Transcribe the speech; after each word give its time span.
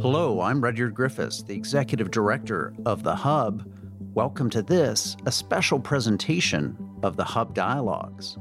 Hello, 0.00 0.40
I'm 0.40 0.62
Rudyard 0.62 0.94
Griffiths, 0.94 1.42
the 1.42 1.54
Executive 1.54 2.10
Director 2.10 2.74
of 2.84 3.02
The 3.02 3.14
Hub. 3.14 3.68
Welcome 4.14 4.50
to 4.50 4.62
this, 4.62 5.16
a 5.26 5.32
special 5.32 5.80
presentation 5.80 6.76
of 7.02 7.16
the 7.16 7.24
Hub 7.24 7.54
Dialogues. 7.54 8.38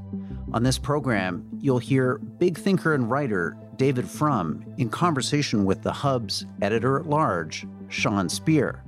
On 0.53 0.63
this 0.63 0.77
program, 0.77 1.47
you'll 1.59 1.79
hear 1.79 2.17
big 2.17 2.57
thinker 2.57 2.93
and 2.93 3.09
writer 3.09 3.57
David 3.77 4.07
Frum 4.07 4.65
in 4.77 4.89
conversation 4.89 5.65
with 5.65 5.81
The 5.81 5.91
Hub's 5.91 6.45
editor 6.61 6.99
at 6.99 7.07
large, 7.07 7.65
Sean 7.89 8.29
Speer. 8.29 8.83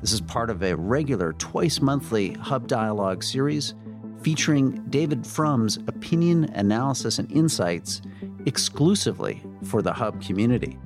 This 0.00 0.12
is 0.12 0.20
part 0.20 0.50
of 0.50 0.62
a 0.62 0.76
regular 0.76 1.32
twice 1.34 1.80
monthly 1.80 2.32
Hub 2.34 2.66
Dialogue 2.66 3.22
series 3.22 3.74
featuring 4.22 4.84
David 4.88 5.26
Frum's 5.26 5.78
opinion, 5.86 6.44
analysis, 6.54 7.18
and 7.18 7.30
insights 7.32 8.02
exclusively 8.46 9.42
for 9.64 9.82
the 9.82 9.92
Hub 9.92 10.22
community. 10.22 10.78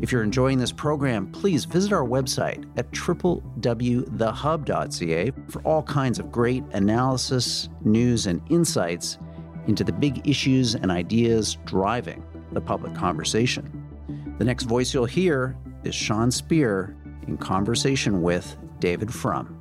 If 0.00 0.10
you're 0.12 0.22
enjoying 0.22 0.58
this 0.58 0.72
program, 0.72 1.30
please 1.30 1.66
visit 1.66 1.92
our 1.92 2.06
website 2.06 2.64
at 2.78 2.90
www.thehub.ca 2.92 4.12
for 5.48 5.62
all 5.62 5.82
kinds 5.82 6.18
of 6.18 6.32
great 6.32 6.64
analysis, 6.72 7.68
news, 7.84 8.26
and 8.26 8.40
insights 8.48 9.18
into 9.66 9.84
the 9.84 9.92
big 9.92 10.26
issues 10.26 10.74
and 10.74 10.90
ideas 10.90 11.58
driving 11.66 12.24
the 12.52 12.60
public 12.60 12.94
conversation. 12.94 14.36
The 14.38 14.44
next 14.44 14.64
voice 14.64 14.94
you'll 14.94 15.04
hear 15.04 15.54
is 15.84 15.94
Sean 15.94 16.30
Speer 16.30 16.96
in 17.26 17.36
conversation 17.36 18.22
with 18.22 18.56
David 18.78 19.12
Frum. 19.12 19.56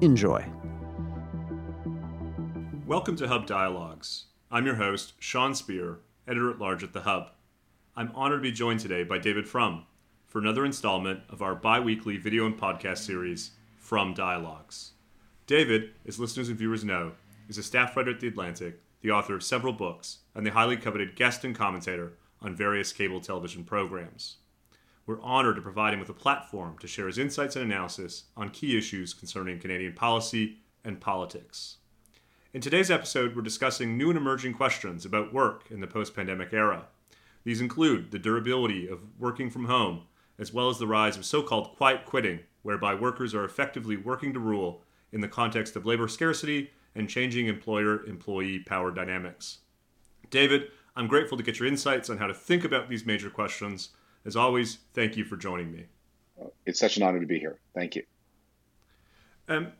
Enjoy. 0.00 0.42
Welcome 2.86 3.16
to 3.16 3.28
Hub 3.28 3.46
Dialogues. 3.46 4.24
I'm 4.50 4.66
your 4.66 4.76
host, 4.76 5.14
Sean 5.18 5.54
Speer, 5.54 5.98
editor 6.32 6.50
at 6.50 6.58
large 6.58 6.82
at 6.82 6.94
The 6.94 7.02
Hub. 7.02 7.30
I'm 7.94 8.10
honored 8.14 8.38
to 8.38 8.42
be 8.42 8.52
joined 8.52 8.80
today 8.80 9.04
by 9.04 9.18
David 9.18 9.46
Frum 9.46 9.84
for 10.26 10.38
another 10.38 10.64
installment 10.64 11.20
of 11.28 11.42
our 11.42 11.54
bi 11.54 11.78
weekly 11.78 12.16
video 12.16 12.46
and 12.46 12.58
podcast 12.58 12.98
series, 12.98 13.50
Frum 13.76 14.14
Dialogues. 14.14 14.92
David, 15.46 15.90
as 16.06 16.18
listeners 16.18 16.48
and 16.48 16.56
viewers 16.56 16.84
know, 16.84 17.12
is 17.50 17.58
a 17.58 17.62
staff 17.62 17.94
writer 17.94 18.12
at 18.12 18.20
The 18.20 18.28
Atlantic, 18.28 18.80
the 19.02 19.10
author 19.10 19.34
of 19.34 19.42
several 19.42 19.74
books, 19.74 20.20
and 20.34 20.46
the 20.46 20.52
highly 20.52 20.78
coveted 20.78 21.16
guest 21.16 21.44
and 21.44 21.54
commentator 21.54 22.14
on 22.40 22.56
various 22.56 22.94
cable 22.94 23.20
television 23.20 23.62
programs. 23.62 24.38
We're 25.04 25.20
honored 25.20 25.56
to 25.56 25.62
provide 25.62 25.92
him 25.92 26.00
with 26.00 26.08
a 26.08 26.14
platform 26.14 26.78
to 26.78 26.86
share 26.86 27.08
his 27.08 27.18
insights 27.18 27.56
and 27.56 27.64
analysis 27.66 28.24
on 28.38 28.48
key 28.48 28.78
issues 28.78 29.12
concerning 29.12 29.58
Canadian 29.58 29.92
policy 29.92 30.60
and 30.82 30.98
politics. 30.98 31.76
In 32.54 32.60
today's 32.60 32.90
episode, 32.90 33.34
we're 33.34 33.40
discussing 33.40 33.96
new 33.96 34.10
and 34.10 34.18
emerging 34.18 34.52
questions 34.52 35.06
about 35.06 35.32
work 35.32 35.64
in 35.70 35.80
the 35.80 35.86
post 35.86 36.14
pandemic 36.14 36.52
era. 36.52 36.84
These 37.44 37.62
include 37.62 38.10
the 38.10 38.18
durability 38.18 38.86
of 38.86 39.00
working 39.18 39.48
from 39.48 39.64
home, 39.64 40.02
as 40.38 40.52
well 40.52 40.68
as 40.68 40.78
the 40.78 40.86
rise 40.86 41.16
of 41.16 41.24
so 41.24 41.42
called 41.42 41.74
quiet 41.78 42.04
quitting, 42.04 42.40
whereby 42.60 42.94
workers 42.94 43.34
are 43.34 43.46
effectively 43.46 43.96
working 43.96 44.34
to 44.34 44.38
rule 44.38 44.82
in 45.12 45.22
the 45.22 45.28
context 45.28 45.76
of 45.76 45.86
labor 45.86 46.08
scarcity 46.08 46.70
and 46.94 47.08
changing 47.08 47.46
employer 47.46 48.04
employee 48.04 48.58
power 48.58 48.90
dynamics. 48.90 49.60
David, 50.28 50.68
I'm 50.94 51.06
grateful 51.06 51.38
to 51.38 51.42
get 51.42 51.58
your 51.58 51.68
insights 51.68 52.10
on 52.10 52.18
how 52.18 52.26
to 52.26 52.34
think 52.34 52.64
about 52.64 52.90
these 52.90 53.06
major 53.06 53.30
questions. 53.30 53.96
As 54.26 54.36
always, 54.36 54.76
thank 54.92 55.16
you 55.16 55.24
for 55.24 55.38
joining 55.38 55.72
me. 55.72 55.86
It's 56.66 56.80
such 56.80 56.98
an 56.98 57.02
honor 57.02 57.20
to 57.20 57.26
be 57.26 57.38
here. 57.38 57.56
Thank 57.74 57.96
you. 57.96 58.02
Um, 59.48 59.72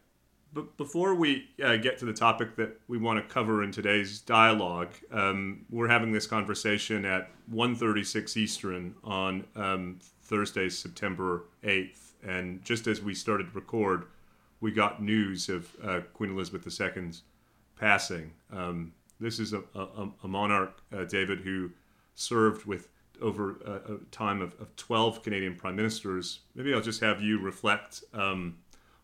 but 0.55 0.77
before 0.77 1.15
we 1.15 1.49
uh, 1.63 1.77
get 1.77 1.99
to 1.99 2.05
the 2.05 2.13
topic 2.13 2.57
that 2.57 2.79
we 2.89 2.99
want 2.99 3.19
to 3.19 3.35
cover 3.35 3.63
in 3.63 3.73
today's 3.73 4.21
dialogue, 4.21 4.91
um, 5.11 5.65
we're 5.71 5.89
having 5.89 6.13
this 6.13 6.27
conversation 6.27 7.05
at 7.05 7.31
1.36 7.53 8.37
Eastern 8.37 8.95
on 9.03 9.45
um, 9.57 9.99
Thursday, 10.23 10.69
September 10.69 11.45
8th. 11.65 12.13
And 12.23 12.63
just 12.65 12.87
as 12.87 13.01
we 13.01 13.15
started 13.15 13.49
to 13.49 13.55
record, 13.55 14.05
we 14.61 14.73
got 14.73 15.03
news 15.03 15.49
of 15.49 15.71
uh, 15.83 16.01
Queen 16.13 16.31
Elizabeth 16.31 16.67
II's 16.67 17.23
passing. 17.79 18.33
Um, 18.53 18.93
this 19.21 19.39
is 19.39 19.55
a, 19.55 19.63
a, 19.75 20.09
a 20.23 20.29
monarch, 20.29 20.83
uh, 20.95 21.05
David, 21.05 21.41
who 21.41 21.71
served 22.15 22.67
with 22.67 22.89
over 23.21 23.57
a, 23.65 23.95
a 23.95 23.99
time 24.11 24.43
of, 24.43 24.55
of, 24.61 24.75
12 24.77 25.23
Canadian 25.23 25.55
prime 25.55 25.77
ministers. 25.77 26.41
Maybe 26.55 26.75
I'll 26.75 26.81
just 26.81 27.01
have 27.01 27.23
you 27.23 27.41
reflect 27.41 28.03
um, 28.13 28.57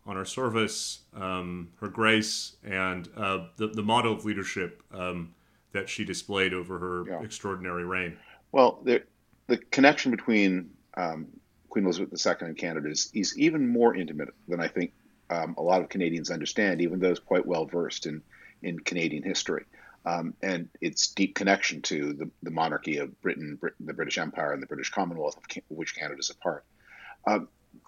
on 0.05 0.15
her 0.15 0.25
service, 0.25 0.99
um, 1.13 1.69
her 1.79 1.87
grace, 1.87 2.55
and 2.63 3.07
uh, 3.15 3.45
the, 3.57 3.67
the 3.67 3.83
model 3.83 4.13
of 4.13 4.25
leadership 4.25 4.81
um, 4.93 5.33
that 5.71 5.87
she 5.87 6.03
displayed 6.03 6.53
over 6.53 6.79
her 6.79 7.03
yeah. 7.07 7.21
extraordinary 7.21 7.85
reign. 7.85 8.17
Well, 8.51 8.79
the, 8.83 9.03
the 9.47 9.57
connection 9.57 10.11
between 10.11 10.71
um, 10.95 11.27
Queen 11.69 11.85
Elizabeth 11.85 12.25
II 12.25 12.47
and 12.47 12.57
Canada 12.57 12.89
is, 12.89 13.11
is 13.13 13.37
even 13.37 13.67
more 13.67 13.95
intimate 13.95 14.29
than 14.47 14.59
I 14.59 14.67
think 14.67 14.93
um, 15.29 15.55
a 15.57 15.61
lot 15.61 15.81
of 15.81 15.89
Canadians 15.89 16.31
understand, 16.31 16.81
even 16.81 16.99
those 16.99 17.19
quite 17.19 17.45
well 17.45 17.65
versed 17.65 18.05
in, 18.05 18.21
in 18.63 18.79
Canadian 18.79 19.23
history. 19.23 19.65
Um, 20.05 20.33
and 20.41 20.69
its 20.81 21.09
deep 21.09 21.35
connection 21.35 21.81
to 21.83 22.13
the, 22.13 22.29
the 22.41 22.51
monarchy 22.51 22.97
of 22.97 23.21
Britain, 23.21 23.57
Britain, 23.59 23.85
the 23.85 23.93
British 23.93 24.17
Empire, 24.17 24.53
and 24.53 24.63
the 24.63 24.67
British 24.67 24.89
Commonwealth, 24.89 25.37
of 25.37 25.43
which 25.67 25.95
Canada 25.95 26.19
is 26.19 26.29
a 26.29 26.35
part. 26.35 26.63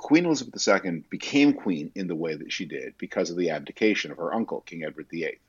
Queen 0.01 0.25
Elizabeth 0.25 0.67
II 0.67 1.03
became 1.12 1.53
queen 1.53 1.91
in 1.94 2.07
the 2.07 2.16
way 2.16 2.34
that 2.34 2.51
she 2.51 2.66
did 2.66 2.97
because 2.97 3.29
of 3.29 3.38
the 3.38 3.51
abdication 3.51 4.12
of 4.12 4.17
her 4.17 4.34
uncle, 4.34 4.62
King 4.62 4.84
Edward 4.84 5.06
VIII. 5.12 5.39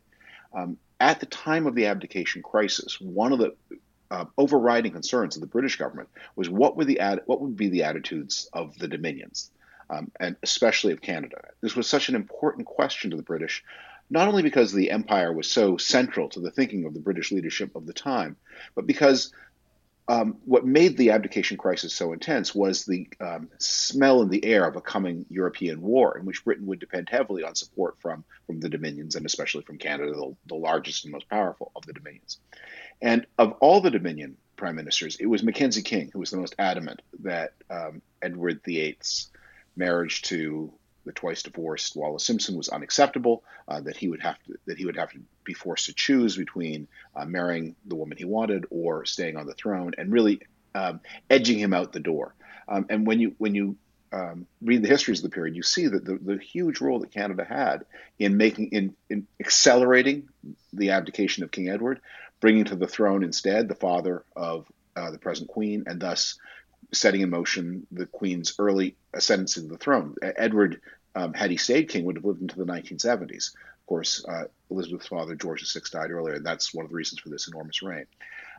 Um, 0.54 0.76
at 1.00 1.20
the 1.20 1.26
time 1.26 1.66
of 1.66 1.74
the 1.74 1.86
abdication 1.86 2.42
crisis, 2.42 3.00
one 3.00 3.32
of 3.32 3.38
the 3.38 3.56
uh, 4.10 4.26
overriding 4.36 4.92
concerns 4.92 5.36
of 5.36 5.40
the 5.40 5.46
British 5.46 5.76
government 5.76 6.10
was 6.36 6.50
what 6.50 6.76
would 6.76 6.86
the 6.86 7.00
ad- 7.00 7.22
what 7.24 7.40
would 7.40 7.56
be 7.56 7.70
the 7.70 7.84
attitudes 7.84 8.46
of 8.52 8.76
the 8.76 8.88
Dominions, 8.88 9.50
um, 9.88 10.12
and 10.20 10.36
especially 10.42 10.92
of 10.92 11.00
Canada. 11.00 11.40
This 11.62 11.74
was 11.74 11.86
such 11.88 12.10
an 12.10 12.14
important 12.14 12.66
question 12.66 13.10
to 13.10 13.16
the 13.16 13.22
British, 13.22 13.64
not 14.10 14.28
only 14.28 14.42
because 14.42 14.70
the 14.70 14.90
empire 14.90 15.32
was 15.32 15.50
so 15.50 15.78
central 15.78 16.28
to 16.28 16.40
the 16.40 16.50
thinking 16.50 16.84
of 16.84 16.92
the 16.92 17.00
British 17.00 17.32
leadership 17.32 17.74
of 17.74 17.86
the 17.86 17.94
time, 17.94 18.36
but 18.74 18.86
because 18.86 19.32
um, 20.08 20.38
what 20.44 20.66
made 20.66 20.96
the 20.96 21.10
abdication 21.10 21.56
crisis 21.56 21.94
so 21.94 22.12
intense 22.12 22.54
was 22.54 22.84
the 22.84 23.08
um, 23.20 23.48
smell 23.58 24.22
in 24.22 24.28
the 24.28 24.44
air 24.44 24.64
of 24.64 24.76
a 24.76 24.80
coming 24.80 25.24
European 25.30 25.80
war, 25.80 26.18
in 26.18 26.24
which 26.24 26.44
Britain 26.44 26.66
would 26.66 26.80
depend 26.80 27.08
heavily 27.08 27.44
on 27.44 27.54
support 27.54 27.96
from, 28.00 28.24
from 28.46 28.60
the 28.60 28.68
Dominions 28.68 29.14
and 29.14 29.24
especially 29.24 29.62
from 29.62 29.78
Canada, 29.78 30.12
the, 30.12 30.36
the 30.46 30.54
largest 30.54 31.04
and 31.04 31.12
most 31.12 31.28
powerful 31.28 31.70
of 31.76 31.86
the 31.86 31.92
Dominions. 31.92 32.38
And 33.00 33.26
of 33.38 33.52
all 33.60 33.80
the 33.80 33.90
Dominion 33.90 34.36
prime 34.56 34.76
ministers, 34.76 35.16
it 35.16 35.26
was 35.26 35.42
Mackenzie 35.42 35.82
King 35.82 36.10
who 36.12 36.18
was 36.18 36.30
the 36.30 36.36
most 36.36 36.56
adamant 36.58 37.00
that 37.20 37.52
um, 37.70 38.02
Edward 38.20 38.60
VIII's 38.64 39.30
marriage 39.76 40.22
to 40.22 40.72
the 41.04 41.12
twice 41.12 41.42
divorced 41.42 41.96
Wallis 41.96 42.24
Simpson 42.24 42.56
was 42.56 42.68
unacceptable. 42.68 43.42
Uh, 43.68 43.80
that 43.80 43.96
he 43.96 44.08
would 44.08 44.20
have 44.22 44.38
to 44.44 44.54
that 44.66 44.78
he 44.78 44.86
would 44.86 44.96
have 44.96 45.10
to 45.12 45.20
be 45.44 45.54
forced 45.54 45.86
to 45.86 45.94
choose 45.94 46.36
between 46.36 46.88
uh, 47.16 47.24
marrying 47.24 47.74
the 47.86 47.94
woman 47.94 48.18
he 48.18 48.24
wanted 48.24 48.66
or 48.70 49.04
staying 49.04 49.36
on 49.36 49.46
the 49.46 49.54
throne, 49.54 49.92
and 49.98 50.12
really 50.12 50.40
um, 50.74 51.00
edging 51.30 51.58
him 51.58 51.72
out 51.72 51.92
the 51.92 52.00
door. 52.00 52.34
Um, 52.68 52.86
and 52.88 53.06
when 53.06 53.20
you 53.20 53.34
when 53.38 53.54
you 53.54 53.76
um, 54.12 54.46
read 54.60 54.82
the 54.82 54.88
histories 54.88 55.20
of 55.20 55.30
the 55.30 55.34
period, 55.34 55.56
you 55.56 55.62
see 55.62 55.86
that 55.88 56.04
the, 56.04 56.18
the 56.18 56.38
huge 56.38 56.80
role 56.80 56.98
that 57.00 57.10
Canada 57.12 57.44
had 57.44 57.84
in 58.18 58.36
making 58.36 58.68
in, 58.68 58.94
in 59.08 59.26
accelerating 59.40 60.28
the 60.72 60.90
abdication 60.90 61.44
of 61.44 61.50
King 61.50 61.68
Edward, 61.68 62.00
bringing 62.40 62.64
to 62.66 62.76
the 62.76 62.86
throne 62.86 63.24
instead 63.24 63.68
the 63.68 63.74
father 63.74 64.24
of 64.36 64.66
uh, 64.96 65.10
the 65.10 65.18
present 65.18 65.48
queen, 65.48 65.84
and 65.86 66.00
thus 66.00 66.38
setting 66.92 67.22
in 67.22 67.30
motion 67.30 67.86
the 67.90 68.06
queen's 68.06 68.54
early 68.58 68.96
ascendancy 69.14 69.62
to 69.62 69.66
the 69.66 69.78
throne. 69.78 70.14
Edward, 70.22 70.80
um, 71.14 71.32
had 71.32 71.50
he 71.50 71.56
stayed 71.56 71.88
king, 71.88 72.04
would 72.04 72.16
have 72.16 72.24
lived 72.24 72.42
into 72.42 72.56
the 72.56 72.64
1970s. 72.64 73.54
Of 73.54 73.86
course, 73.86 74.24
uh, 74.26 74.44
Elizabeth's 74.70 75.08
father, 75.08 75.34
George 75.34 75.70
VI, 75.70 75.80
died 75.90 76.10
earlier, 76.10 76.34
and 76.34 76.46
that's 76.46 76.74
one 76.74 76.84
of 76.84 76.90
the 76.90 76.96
reasons 76.96 77.20
for 77.20 77.28
this 77.28 77.48
enormous 77.48 77.82
reign. 77.82 78.06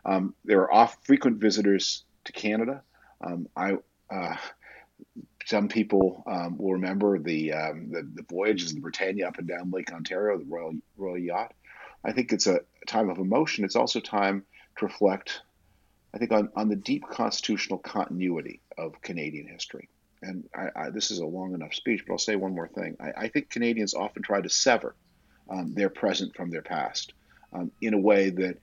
Um, 0.05 0.35
there 0.43 0.61
are 0.61 0.73
oft 0.73 1.05
frequent 1.05 1.37
visitors 1.37 2.03
to 2.25 2.31
Canada. 2.31 2.81
Um, 3.21 3.47
I 3.55 3.77
uh, 4.09 4.35
some 5.45 5.67
people 5.67 6.23
um, 6.27 6.57
will 6.57 6.73
remember 6.73 7.19
the, 7.19 7.53
um, 7.53 7.89
the, 7.91 8.07
the 8.13 8.23
voyages 8.29 8.69
of 8.69 8.75
the 8.75 8.81
Britannia 8.81 9.27
up 9.27 9.37
and 9.37 9.47
down 9.47 9.71
Lake 9.71 9.91
Ontario, 9.91 10.37
the 10.37 10.45
Royal 10.45 10.73
Royal 10.97 11.17
Yacht. 11.17 11.53
I 12.03 12.11
think 12.11 12.31
it's 12.31 12.47
a 12.47 12.61
time 12.87 13.09
of 13.09 13.17
emotion. 13.17 13.65
It's 13.65 13.75
also 13.75 13.99
time 13.99 14.43
to 14.77 14.85
reflect, 14.85 15.41
I 16.13 16.17
think, 16.17 16.31
on, 16.31 16.49
on 16.55 16.69
the 16.69 16.75
deep 16.75 17.03
constitutional 17.09 17.79
continuity 17.79 18.61
of 18.77 19.01
Canadian 19.01 19.47
history. 19.47 19.89
And 20.21 20.47
I, 20.55 20.83
I, 20.83 20.89
this 20.89 21.11
is 21.11 21.19
a 21.19 21.25
long 21.25 21.53
enough 21.53 21.73
speech, 21.73 22.03
but 22.05 22.13
I'll 22.13 22.19
say 22.19 22.35
one 22.35 22.55
more 22.55 22.67
thing. 22.67 22.95
I, 22.99 23.23
I 23.23 23.27
think 23.27 23.49
Canadians 23.49 23.93
often 23.93 24.21
try 24.23 24.41
to 24.41 24.49
sever 24.49 24.95
um, 25.49 25.73
their 25.73 25.89
present 25.89 26.35
from 26.35 26.49
their 26.49 26.61
past 26.61 27.13
um, 27.51 27.71
in 27.81 27.93
a 27.93 27.99
way 27.99 28.29
that 28.29 28.57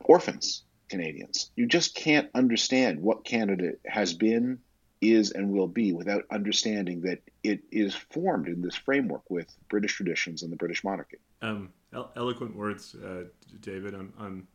orphans 0.00 0.62
Canadians. 0.88 1.50
You 1.56 1.66
just 1.66 1.94
can't 1.94 2.30
understand 2.34 3.00
what 3.00 3.24
Canada 3.24 3.72
has 3.86 4.14
been, 4.14 4.58
is, 5.00 5.32
and 5.32 5.50
will 5.50 5.68
be 5.68 5.92
without 5.92 6.24
understanding 6.30 7.00
that 7.02 7.20
it 7.42 7.60
is 7.70 7.94
formed 7.94 8.48
in 8.48 8.62
this 8.62 8.76
framework 8.76 9.22
with 9.28 9.54
British 9.68 9.94
traditions 9.94 10.42
and 10.42 10.52
the 10.52 10.56
British 10.56 10.84
monarchy. 10.84 11.18
Um, 11.42 11.72
eloquent 12.16 12.56
words, 12.56 12.94
uh, 12.94 13.24
David. 13.60 13.94
I'm, 13.94 14.12
I'm 14.18 14.48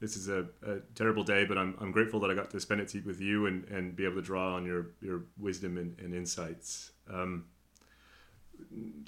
this 0.00 0.16
is 0.16 0.28
a, 0.28 0.46
a, 0.64 0.78
terrible 0.94 1.24
day, 1.24 1.44
but 1.44 1.58
I'm, 1.58 1.76
I'm 1.80 1.90
grateful 1.90 2.20
that 2.20 2.30
I 2.30 2.34
got 2.34 2.50
to 2.50 2.60
spend 2.60 2.80
it 2.80 3.04
with 3.04 3.20
you 3.20 3.46
and, 3.46 3.64
and 3.64 3.96
be 3.96 4.04
able 4.04 4.16
to 4.16 4.22
draw 4.22 4.54
on 4.54 4.64
your, 4.64 4.88
your 5.00 5.22
wisdom 5.38 5.76
and, 5.76 5.98
and 5.98 6.14
insights. 6.14 6.92
Um, 7.12 7.46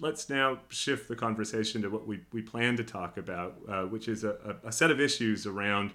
let's 0.01 0.29
now 0.29 0.59
shift 0.69 1.09
the 1.09 1.17
conversation 1.17 1.83
to 1.83 1.91
what 1.91 2.07
we, 2.07 2.21
we 2.33 2.43
plan 2.43 2.77
to 2.77 2.85
talk 2.85 3.17
about, 3.17 3.57
uh, 3.69 3.83
which 3.83 4.09
is 4.09 4.25
a, 4.25 4.57
a, 4.65 4.73
set 4.73 4.91
of 4.91 5.01
issues 5.01 5.47
around 5.47 5.93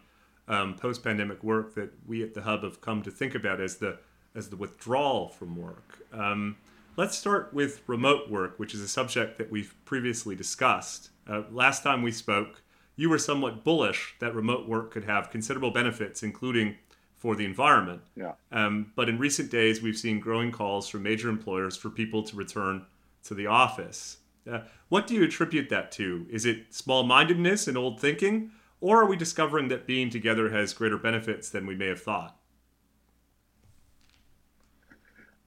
um, 0.48 0.76
post 0.76 1.04
pandemic 1.04 1.44
work 1.44 1.76
that 1.76 1.92
we 2.06 2.24
at 2.24 2.34
the 2.34 2.42
Hub 2.42 2.64
have 2.64 2.82
come 2.82 3.02
to 3.04 3.12
think 3.12 3.36
about 3.36 3.60
as 3.60 3.78
the, 3.78 3.98
as 4.34 4.50
the 4.50 4.56
withdrawal 4.56 5.30
from 5.30 5.56
work. 5.56 6.00
Um, 6.14 6.58
let's 6.96 7.18
start 7.18 7.54
with 7.54 7.82
remote 7.88 8.30
work, 8.30 8.60
which 8.60 8.74
is 8.74 8.82
a 8.82 8.88
subject 8.88 9.38
that 9.40 9.52
we've 9.52 9.76
previously 9.86 10.36
discussed. 10.36 11.10
Uh, 11.28 11.44
last 11.52 11.84
time 11.84 12.02
we 12.02 12.12
spoke, 12.12 12.62
you 12.96 13.10
were 13.10 13.18
somewhat 13.18 13.64
bullish 13.64 14.16
that 14.20 14.34
remote 14.34 14.68
work 14.68 14.92
could 14.92 15.06
have 15.06 15.30
considerable 15.30 15.72
benefits, 15.72 16.24
including 16.24 16.78
for 17.18 17.36
the 17.36 17.46
environment. 17.46 18.02
Yeah. 18.16 18.34
Um, 18.52 18.92
but 18.96 19.10
in 19.10 19.18
recent 19.18 19.52
days, 19.52 19.82
we've 19.82 19.98
seen 19.98 20.20
growing 20.20 20.52
calls 20.52 20.88
from 20.88 21.04
major 21.04 21.30
employers 21.30 21.76
for 21.76 21.90
people 21.90 22.24
to 22.24 22.36
return 22.36 22.86
to 23.24 23.34
the 23.34 23.48
office. 23.48 24.18
Uh, 24.50 24.60
what 24.90 25.08
do 25.08 25.16
you 25.16 25.24
attribute 25.24 25.70
that 25.70 25.92
to? 25.94 26.26
Is 26.30 26.46
it 26.46 26.74
small 26.74 27.04
mindedness 27.04 27.68
and 27.68 27.78
old 27.78 28.00
thinking? 28.00 28.52
Or 28.82 29.02
are 29.02 29.06
we 29.08 29.16
discovering 29.16 29.70
that 29.70 29.88
being 29.88 30.10
together 30.10 30.50
has 30.52 30.74
greater 30.74 30.98
benefits 30.98 31.50
than 31.50 31.66
we 31.66 31.76
may 31.76 31.88
have 31.88 32.02
thought? 32.02 32.38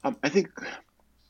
Um, 0.02 0.16
I 0.22 0.28
think 0.28 0.48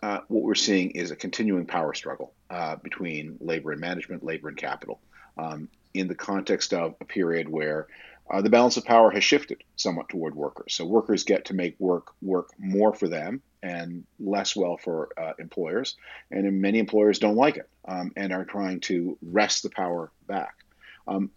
uh, 0.03 0.21
what 0.29 0.43
we're 0.43 0.55
seeing 0.55 0.93
is 0.93 1.11
a 1.11 1.17
continuing 1.17 1.67
power 1.67 1.93
struggle 1.93 2.33
uh, 2.51 2.77
between 2.77 3.37
labor 3.41 3.73
and 3.73 3.81
management, 3.81 4.25
labor 4.25 4.49
and 4.49 4.57
capital, 4.57 5.01
um, 5.37 5.69
in 5.95 6.09
the 6.09 6.15
context 6.15 6.73
of 6.73 6.95
a 7.01 7.05
period 7.05 7.49
where 7.49 7.87
uh, 8.31 8.43
the 8.43 8.51
balance 8.51 8.77
of 8.77 8.85
power 8.85 9.11
has 9.11 9.25
shifted 9.25 9.63
somewhat 9.77 10.09
toward 10.09 10.35
workers. 10.35 10.75
So 10.75 10.85
workers 10.85 11.25
get 11.25 11.47
to 11.47 11.55
make 11.55 11.77
work 11.79 12.13
work 12.21 12.51
more 12.59 12.93
for 12.93 13.09
them 13.09 13.43
and 13.63 14.05
less 14.21 14.55
well 14.55 14.77
for 14.77 15.09
uh, 15.17 15.33
employers, 15.39 15.97
and 16.31 16.61
many 16.61 16.79
employers 16.79 17.19
don't 17.19 17.37
like 17.37 17.57
it 17.57 17.69
um, 17.87 18.13
and 18.17 18.33
are 18.33 18.45
trying 18.45 18.81
to 18.81 19.17
wrest 19.23 19.63
the 19.63 19.71
power 19.71 20.13
back. 20.27 20.55
Um, 21.07 21.31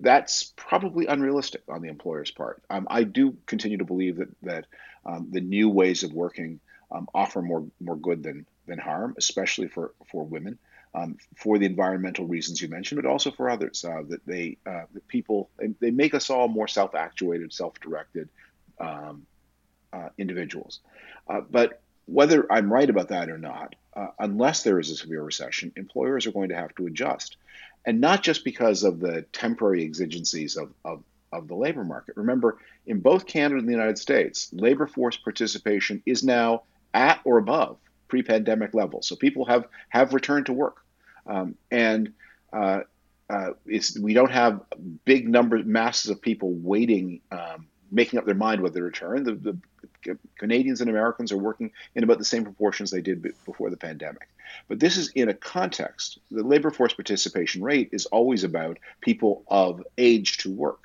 that's 0.00 0.52
probably 0.56 1.06
unrealistic 1.06 1.62
on 1.68 1.82
the 1.82 1.88
employer's 1.88 2.30
part. 2.30 2.62
Um, 2.70 2.86
I 2.90 3.04
do 3.04 3.36
continue 3.46 3.78
to 3.78 3.84
believe 3.84 4.16
that 4.16 4.28
that 4.42 4.66
um, 5.04 5.28
the 5.30 5.40
new 5.40 5.68
ways 5.68 6.04
of 6.04 6.12
working 6.12 6.60
um, 6.90 7.08
offer 7.14 7.42
more 7.42 7.66
more 7.80 7.96
good 7.96 8.22
than 8.22 8.46
than 8.66 8.78
harm, 8.78 9.14
especially 9.18 9.66
for 9.66 9.92
for 10.10 10.24
women 10.24 10.58
um, 10.94 11.16
for 11.36 11.58
the 11.58 11.66
environmental 11.66 12.26
reasons 12.26 12.60
you 12.60 12.68
mentioned, 12.68 13.00
but 13.00 13.08
also 13.08 13.30
for 13.30 13.48
others. 13.48 13.84
Uh, 13.84 14.02
that 14.08 14.24
they, 14.26 14.58
uh, 14.66 14.82
the 14.92 15.00
people, 15.00 15.48
they, 15.58 15.68
they, 15.80 15.90
make 15.90 16.14
us 16.14 16.28
all 16.30 16.48
more 16.48 16.68
self-actuated, 16.68 17.52
self-directed 17.52 18.28
um, 18.78 19.26
uh, 19.92 20.08
individuals. 20.18 20.80
Uh, 21.28 21.40
but 21.40 21.80
whether 22.06 22.50
I'm 22.52 22.72
right 22.72 22.88
about 22.88 23.08
that 23.08 23.30
or 23.30 23.38
not, 23.38 23.74
uh, 23.94 24.08
unless 24.18 24.62
there 24.62 24.78
is 24.78 24.90
a 24.90 24.96
severe 24.96 25.22
recession, 25.22 25.72
employers 25.76 26.26
are 26.26 26.32
going 26.32 26.50
to 26.50 26.56
have 26.56 26.74
to 26.76 26.86
adjust, 26.86 27.36
and 27.86 28.00
not 28.00 28.22
just 28.22 28.44
because 28.44 28.84
of 28.84 29.00
the 29.00 29.22
temporary 29.32 29.84
exigencies 29.84 30.56
of, 30.56 30.72
of 30.84 31.02
of 31.32 31.48
the 31.48 31.54
labor 31.54 31.82
market. 31.82 32.16
Remember, 32.16 32.58
in 32.86 33.00
both 33.00 33.26
Canada 33.26 33.58
and 33.58 33.66
the 33.66 33.72
United 33.72 33.98
States, 33.98 34.50
labor 34.52 34.86
force 34.86 35.16
participation 35.16 36.02
is 36.04 36.22
now 36.22 36.62
at 36.92 37.20
or 37.24 37.38
above 37.38 37.78
pre-pandemic 38.12 38.74
levels. 38.74 39.08
So 39.08 39.16
people 39.16 39.46
have 39.46 39.64
have 39.88 40.12
returned 40.12 40.44
to 40.46 40.52
work, 40.52 40.84
um, 41.26 41.54
and 41.70 42.12
uh, 42.52 42.80
uh, 43.30 43.52
we 43.98 44.12
don't 44.12 44.30
have 44.30 44.60
big 45.06 45.26
numbers, 45.26 45.64
masses 45.64 46.10
of 46.10 46.20
people 46.20 46.52
waiting, 46.52 47.22
um, 47.30 47.68
making 47.90 48.18
up 48.18 48.26
their 48.26 48.34
mind 48.34 48.60
whether 48.60 48.80
to 48.80 48.84
return. 48.84 49.24
The, 49.24 49.32
the, 49.32 49.58
Canadians 50.36 50.80
and 50.80 50.90
Americans 50.90 51.32
are 51.32 51.38
working 51.38 51.70
in 51.94 52.02
about 52.02 52.18
the 52.18 52.24
same 52.24 52.42
proportions 52.42 52.90
they 52.90 53.00
did 53.00 53.22
before 53.22 53.70
the 53.70 53.76
pandemic. 53.76 54.28
But 54.68 54.80
this 54.80 54.96
is 54.96 55.08
in 55.14 55.28
a 55.28 55.34
context. 55.34 56.18
The 56.30 56.42
labor 56.42 56.70
force 56.70 56.92
participation 56.92 57.62
rate 57.62 57.90
is 57.92 58.06
always 58.06 58.42
about 58.42 58.78
people 59.00 59.44
of 59.46 59.82
age 59.96 60.38
to 60.38 60.50
work. 60.50 60.80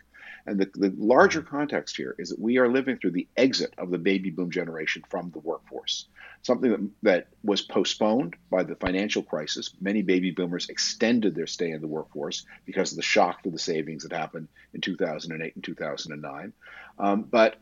And 0.48 0.60
the, 0.60 0.70
the 0.74 0.94
larger 0.98 1.42
context 1.42 1.98
here 1.98 2.16
is 2.18 2.30
that 2.30 2.40
we 2.40 2.58
are 2.58 2.70
living 2.70 2.98
through 2.98 3.12
the 3.12 3.28
exit 3.36 3.74
of 3.78 3.92
the 3.92 3.98
baby 3.98 4.32
boom 4.32 4.50
generation 4.50 5.04
from 5.10 5.30
the 5.32 5.40
workforce 5.40 6.08
something 6.42 6.72
that, 6.72 6.90
that 7.04 7.28
was 7.44 7.62
postponed 7.62 8.36
by 8.50 8.64
the 8.64 8.76
financial 8.76 9.22
crisis. 9.22 9.72
Many 9.80 10.02
baby 10.02 10.32
boomers 10.32 10.70
extended 10.70 11.36
their 11.36 11.48
stay 11.48 11.72
in 11.72 11.82
the 11.82 11.88
workforce 11.88 12.46
because 12.66 12.92
of 12.92 12.96
the 12.96 13.04
shock 13.04 13.44
to 13.44 13.52
the 13.52 13.60
savings 13.60 14.04
that 14.04 14.14
happened 14.14 14.48
in 14.74 14.82
2008 14.82 15.56
and 15.56 15.64
2009. 15.64 16.54
Um, 17.00 17.24
but 17.24 17.58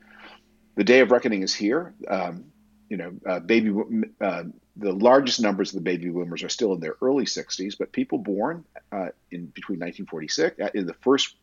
the 0.76 0.84
day 0.84 1.00
of 1.00 1.12
reckoning 1.12 1.42
is 1.42 1.54
here. 1.54 1.94
Um, 2.08 2.46
you 2.90 2.98
know, 2.98 3.14
uh, 3.26 3.40
baby, 3.40 3.74
uh, 4.22 4.44
the 4.76 4.94
largest 4.94 5.42
numbers 5.42 5.72
of 5.72 5.76
the 5.76 5.81
baby 5.81 6.10
boomers 6.10 6.44
are 6.44 6.50
still 6.50 6.74
in 6.74 6.80
their 6.80 6.96
early 7.02 7.26
60s, 7.26 7.76
but 7.78 7.92
people 7.92 8.20
born 8.20 8.64
uh, 8.92 9.10
in 9.31 9.48
between 9.48 9.80
1946, 9.80 10.60
uh, 10.60 10.70
in 10.76 10.86
the 10.86 10.94
first 10.94 11.36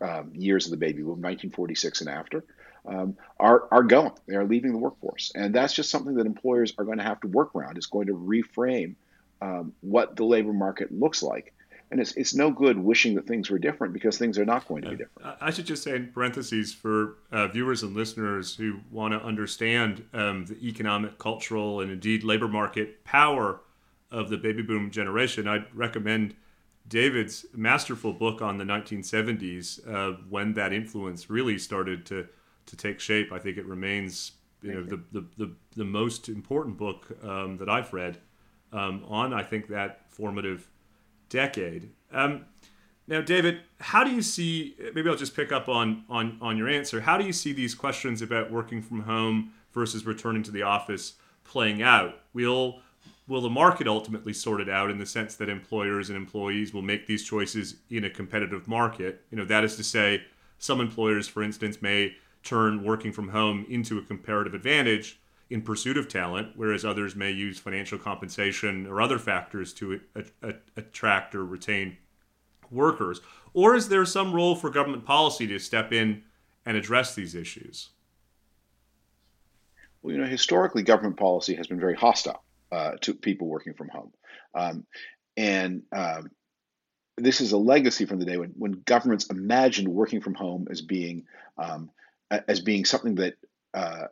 um, 0.00 0.32
years 0.34 0.66
of 0.66 0.70
the 0.70 0.76
baby 0.76 0.98
boom, 0.98 1.20
1946 1.20 2.00
and 2.02 2.10
after, 2.10 2.44
um, 2.86 3.16
are 3.38 3.68
are 3.70 3.82
going. 3.82 4.12
They 4.26 4.34
are 4.36 4.44
leaving 4.44 4.72
the 4.72 4.78
workforce, 4.78 5.32
and 5.34 5.54
that's 5.54 5.74
just 5.74 5.90
something 5.90 6.14
that 6.14 6.26
employers 6.26 6.74
are 6.78 6.84
going 6.84 6.98
to 6.98 7.04
have 7.04 7.20
to 7.20 7.28
work 7.28 7.54
around. 7.54 7.76
It's 7.76 7.86
going 7.86 8.08
to 8.08 8.14
reframe 8.14 8.96
um, 9.40 9.72
what 9.80 10.16
the 10.16 10.24
labor 10.24 10.52
market 10.52 10.92
looks 10.92 11.22
like. 11.22 11.52
And 11.90 12.00
it's, 12.00 12.12
it's 12.16 12.34
no 12.34 12.50
good 12.50 12.78
wishing 12.78 13.14
that 13.14 13.26
things 13.26 13.50
were 13.50 13.58
different 13.58 13.92
because 13.92 14.18
things 14.18 14.38
are 14.38 14.44
not 14.44 14.66
going 14.66 14.82
to 14.82 14.90
be 14.90 14.96
different. 14.96 15.36
I 15.40 15.50
should 15.50 15.66
just 15.66 15.82
say 15.84 15.94
in 15.94 16.08
parentheses 16.08 16.72
for 16.72 17.18
uh, 17.30 17.46
viewers 17.48 17.82
and 17.82 17.94
listeners 17.94 18.56
who 18.56 18.80
want 18.90 19.12
to 19.12 19.22
understand 19.22 20.04
um, 20.12 20.46
the 20.46 20.56
economic, 20.66 21.18
cultural, 21.18 21.80
and 21.80 21.92
indeed 21.92 22.24
labor 22.24 22.48
market 22.48 23.04
power 23.04 23.60
of 24.10 24.28
the 24.28 24.36
baby 24.36 24.62
boom 24.62 24.90
generation, 24.90 25.46
I'd 25.46 25.66
recommend 25.74 26.34
David's 26.86 27.46
masterful 27.54 28.12
book 28.12 28.42
on 28.42 28.58
the 28.58 28.64
1970s 28.64 29.88
uh, 29.88 30.18
when 30.28 30.52
that 30.54 30.72
influence 30.72 31.30
really 31.30 31.58
started 31.58 32.04
to 32.06 32.26
to 32.66 32.76
take 32.76 32.98
shape. 32.98 33.32
I 33.32 33.38
think 33.38 33.58
it 33.58 33.66
remains 33.66 34.32
you 34.62 34.74
know 34.74 34.82
the, 34.82 35.00
the, 35.12 35.26
the, 35.36 35.52
the 35.76 35.84
most 35.84 36.28
important 36.28 36.76
book 36.78 37.06
um, 37.22 37.58
that 37.58 37.68
I've 37.68 37.92
read 37.92 38.18
um, 38.72 39.04
on 39.08 39.32
I 39.32 39.42
think 39.42 39.68
that 39.68 40.10
formative 40.10 40.68
decade. 41.28 41.90
Um, 42.12 42.46
now, 43.06 43.20
David, 43.20 43.60
how 43.80 44.02
do 44.02 44.10
you 44.10 44.22
see? 44.22 44.76
Maybe 44.94 45.10
I'll 45.10 45.16
just 45.16 45.36
pick 45.36 45.52
up 45.52 45.68
on 45.68 46.04
on 46.08 46.38
on 46.40 46.56
your 46.56 46.68
answer. 46.68 47.02
How 47.02 47.18
do 47.18 47.24
you 47.24 47.32
see 47.32 47.52
these 47.52 47.74
questions 47.74 48.22
about 48.22 48.50
working 48.50 48.80
from 48.80 49.02
home 49.02 49.52
versus 49.72 50.06
returning 50.06 50.42
to 50.44 50.50
the 50.50 50.62
office 50.62 51.14
playing 51.44 51.82
out? 51.82 52.20
Will 52.32 52.80
will 53.26 53.40
the 53.40 53.50
market 53.50 53.88
ultimately 53.88 54.32
sort 54.32 54.60
it 54.60 54.68
out 54.68 54.90
in 54.90 54.98
the 54.98 55.06
sense 55.06 55.34
that 55.36 55.48
employers 55.48 56.10
and 56.10 56.16
employees 56.16 56.74
will 56.74 56.82
make 56.82 57.06
these 57.06 57.24
choices 57.24 57.76
in 57.90 58.04
a 58.04 58.10
competitive 58.10 58.68
market? 58.68 59.24
You 59.30 59.38
know, 59.38 59.44
that 59.46 59.64
is 59.64 59.76
to 59.76 59.84
say, 59.84 60.22
some 60.58 60.80
employers, 60.80 61.26
for 61.28 61.42
instance, 61.42 61.80
may 61.82 62.16
turn 62.42 62.84
working 62.84 63.12
from 63.12 63.28
home 63.28 63.66
into 63.68 63.98
a 63.98 64.02
comparative 64.02 64.54
advantage 64.54 65.18
in 65.50 65.62
pursuit 65.62 65.96
of 65.96 66.08
talent, 66.08 66.52
whereas 66.56 66.84
others 66.84 67.16
may 67.16 67.30
use 67.30 67.58
financial 67.58 67.98
compensation 67.98 68.86
or 68.86 69.00
other 69.00 69.18
factors 69.18 69.72
to 69.74 70.00
a- 70.14 70.24
a- 70.42 70.54
attract 70.76 71.34
or 71.34 71.44
retain 71.44 71.96
workers? 72.70 73.20
Or 73.52 73.74
is 73.74 73.88
there 73.88 74.04
some 74.04 74.32
role 74.32 74.56
for 74.56 74.70
government 74.70 75.04
policy 75.04 75.46
to 75.46 75.58
step 75.58 75.92
in 75.92 76.24
and 76.66 76.76
address 76.76 77.14
these 77.14 77.34
issues? 77.34 77.90
Well, 80.02 80.14
you 80.14 80.20
know, 80.20 80.26
historically, 80.26 80.82
government 80.82 81.16
policy 81.16 81.54
has 81.54 81.66
been 81.66 81.80
very 81.80 81.94
hostile 81.94 82.44
uh, 82.74 82.92
to 83.02 83.14
people 83.14 83.46
working 83.46 83.74
from 83.74 83.88
home. 83.88 84.12
Um, 84.54 84.86
and 85.36 85.82
um, 85.92 86.30
this 87.16 87.40
is 87.40 87.52
a 87.52 87.56
legacy 87.56 88.04
from 88.04 88.18
the 88.18 88.24
day 88.24 88.36
when, 88.36 88.50
when 88.56 88.82
governments 88.84 89.26
imagined 89.26 89.88
working 89.88 90.20
from 90.20 90.34
home 90.34 90.66
as 90.70 90.80
being 90.82 91.26
um, 91.56 91.90
as 92.48 92.60
being 92.60 92.84
something 92.84 93.14
that 93.16 93.34
uh, 93.74 94.06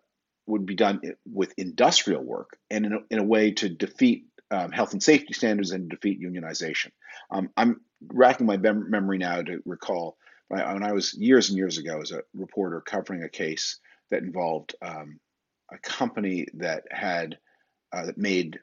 would 0.47 0.65
be 0.65 0.77
done 0.77 1.01
with 1.27 1.53
industrial 1.57 2.23
work 2.23 2.57
and 2.71 2.87
in 2.87 2.93
a, 2.93 2.99
in 3.11 3.19
a 3.19 3.25
way 3.25 3.51
to 3.51 3.69
defeat 3.69 4.27
um, 4.53 4.71
health 4.71 4.93
and 4.93 5.03
safety 5.03 5.33
standards 5.33 5.73
and 5.73 5.89
defeat 5.89 6.23
unionization. 6.23 6.93
Um, 7.31 7.51
I'm 7.57 7.81
racking 8.07 8.47
my 8.47 8.59
mem- 8.59 8.91
memory 8.91 9.19
now 9.19 9.43
to 9.43 9.61
recall 9.65 10.17
when 10.49 10.83
I 10.85 10.93
was 10.93 11.15
years 11.15 11.49
and 11.49 11.57
years 11.57 11.79
ago 11.79 12.01
as 12.01 12.13
a 12.13 12.23
reporter 12.35 12.81
covering 12.81 13.25
a 13.25 13.29
case 13.29 13.81
that 14.11 14.23
involved 14.23 14.77
um, 14.83 15.19
a 15.73 15.79
company 15.79 16.47
that 16.55 16.85
had 16.91 17.39
uh, 17.93 18.07
that 18.07 18.19
made 18.19 18.61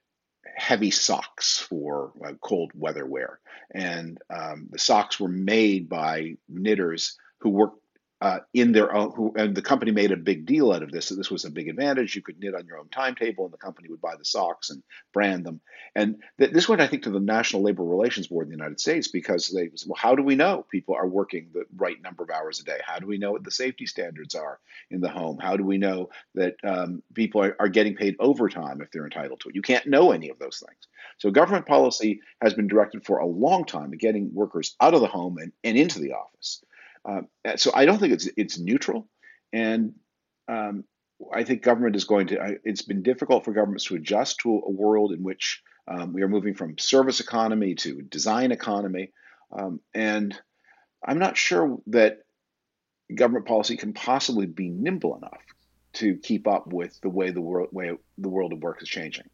heavy 0.55 0.91
socks 0.91 1.59
for 1.59 2.11
uh, 2.25 2.33
cold 2.41 2.71
weather 2.73 3.05
wear, 3.05 3.39
and 3.73 4.17
um, 4.29 4.67
the 4.71 4.79
socks 4.79 5.19
were 5.19 5.29
made 5.29 5.89
by 5.89 6.35
knitters 6.47 7.17
who 7.39 7.49
worked 7.49 7.81
uh, 8.21 8.39
in 8.53 8.73
their 8.73 8.93
own, 8.93 9.11
who, 9.15 9.33
and 9.37 9.55
the 9.55 9.61
company 9.61 9.91
made 9.91 10.11
a 10.11 10.17
big 10.17 10.45
deal 10.45 10.73
out 10.73 10.83
of 10.83 10.91
this. 10.91 11.09
That 11.09 11.15
this 11.15 11.31
was 11.31 11.45
a 11.45 11.51
big 11.51 11.69
advantage. 11.69 12.15
You 12.15 12.21
could 12.21 12.39
knit 12.39 12.53
on 12.53 12.65
your 12.65 12.77
own 12.77 12.89
timetable, 12.89 13.45
and 13.45 13.53
the 13.53 13.57
company 13.57 13.89
would 13.89 14.01
buy 14.01 14.15
the 14.17 14.25
socks 14.25 14.69
and 14.69 14.83
brand 15.13 15.45
them. 15.45 15.61
And 15.95 16.17
th- 16.37 16.51
this 16.51 16.67
went, 16.67 16.81
I 16.81 16.87
think, 16.87 17.03
to 17.03 17.11
the 17.11 17.19
National 17.19 17.61
Labor 17.61 17.83
Relations 17.83 18.27
Board 18.27 18.47
in 18.47 18.51
the 18.51 18.57
United 18.57 18.79
States 18.79 19.07
because 19.07 19.47
they, 19.47 19.69
said, 19.73 19.87
well, 19.87 19.97
how 19.97 20.15
do 20.15 20.23
we 20.23 20.35
know 20.35 20.65
people 20.69 20.95
are 20.95 21.07
working 21.07 21.49
the 21.53 21.63
right 21.77 22.01
number 22.01 22.23
of 22.23 22.29
hours 22.29 22.59
a 22.59 22.65
day? 22.65 22.79
How 22.85 22.99
do 22.99 23.07
we 23.07 23.17
know 23.17 23.31
what 23.31 23.43
the 23.43 23.51
safety 23.51 23.85
standards 23.85 24.35
are 24.35 24.59
in 24.91 24.99
the 24.99 25.09
home? 25.09 25.37
How 25.37 25.55
do 25.55 25.63
we 25.63 25.77
know 25.77 26.09
that 26.35 26.55
um, 26.63 27.01
people 27.13 27.41
are, 27.41 27.55
are 27.59 27.69
getting 27.69 27.95
paid 27.95 28.17
overtime 28.19 28.81
if 28.81 28.91
they're 28.91 29.05
entitled 29.05 29.39
to 29.41 29.49
it? 29.49 29.55
You 29.55 29.61
can't 29.61 29.87
know 29.87 30.11
any 30.11 30.29
of 30.29 30.39
those 30.39 30.61
things. 30.65 30.87
So 31.19 31.31
government 31.31 31.65
policy 31.65 32.21
has 32.41 32.53
been 32.53 32.67
directed 32.67 33.05
for 33.05 33.19
a 33.19 33.25
long 33.25 33.63
time 33.63 33.93
at 33.93 33.99
getting 33.99 34.33
workers 34.33 34.75
out 34.81 34.93
of 34.93 35.01
the 35.01 35.07
home 35.07 35.37
and, 35.37 35.53
and 35.63 35.77
into 35.77 35.99
the 35.99 36.13
office. 36.13 36.61
Uh, 37.09 37.21
so 37.55 37.71
I 37.73 37.85
don't 37.85 37.99
think 37.99 38.13
it's 38.13 38.29
it's 38.37 38.59
neutral, 38.59 39.07
and 39.51 39.93
um, 40.47 40.83
I 41.33 41.43
think 41.43 41.63
government 41.63 41.95
is 41.95 42.03
going 42.03 42.27
to. 42.27 42.57
It's 42.63 42.83
been 42.83 43.03
difficult 43.03 43.45
for 43.45 43.53
governments 43.53 43.85
to 43.85 43.95
adjust 43.95 44.39
to 44.39 44.61
a 44.65 44.69
world 44.69 45.11
in 45.11 45.23
which 45.23 45.63
um, 45.87 46.13
we 46.13 46.21
are 46.21 46.27
moving 46.27 46.53
from 46.53 46.77
service 46.77 47.19
economy 47.19 47.75
to 47.75 48.01
design 48.01 48.51
economy, 48.51 49.11
um, 49.51 49.79
and 49.93 50.39
I'm 51.03 51.19
not 51.19 51.37
sure 51.37 51.79
that 51.87 52.19
government 53.15 53.47
policy 53.47 53.75
can 53.75 53.93
possibly 53.93 54.45
be 54.45 54.69
nimble 54.69 55.17
enough 55.17 55.41
to 55.93 56.15
keep 56.17 56.47
up 56.47 56.67
with 56.67 56.99
the 57.01 57.09
way 57.09 57.31
the 57.31 57.41
world 57.41 57.69
way 57.71 57.91
the 58.17 58.29
world 58.29 58.53
of 58.53 58.59
work 58.59 58.83
is 58.83 58.89
changing. 58.89 59.29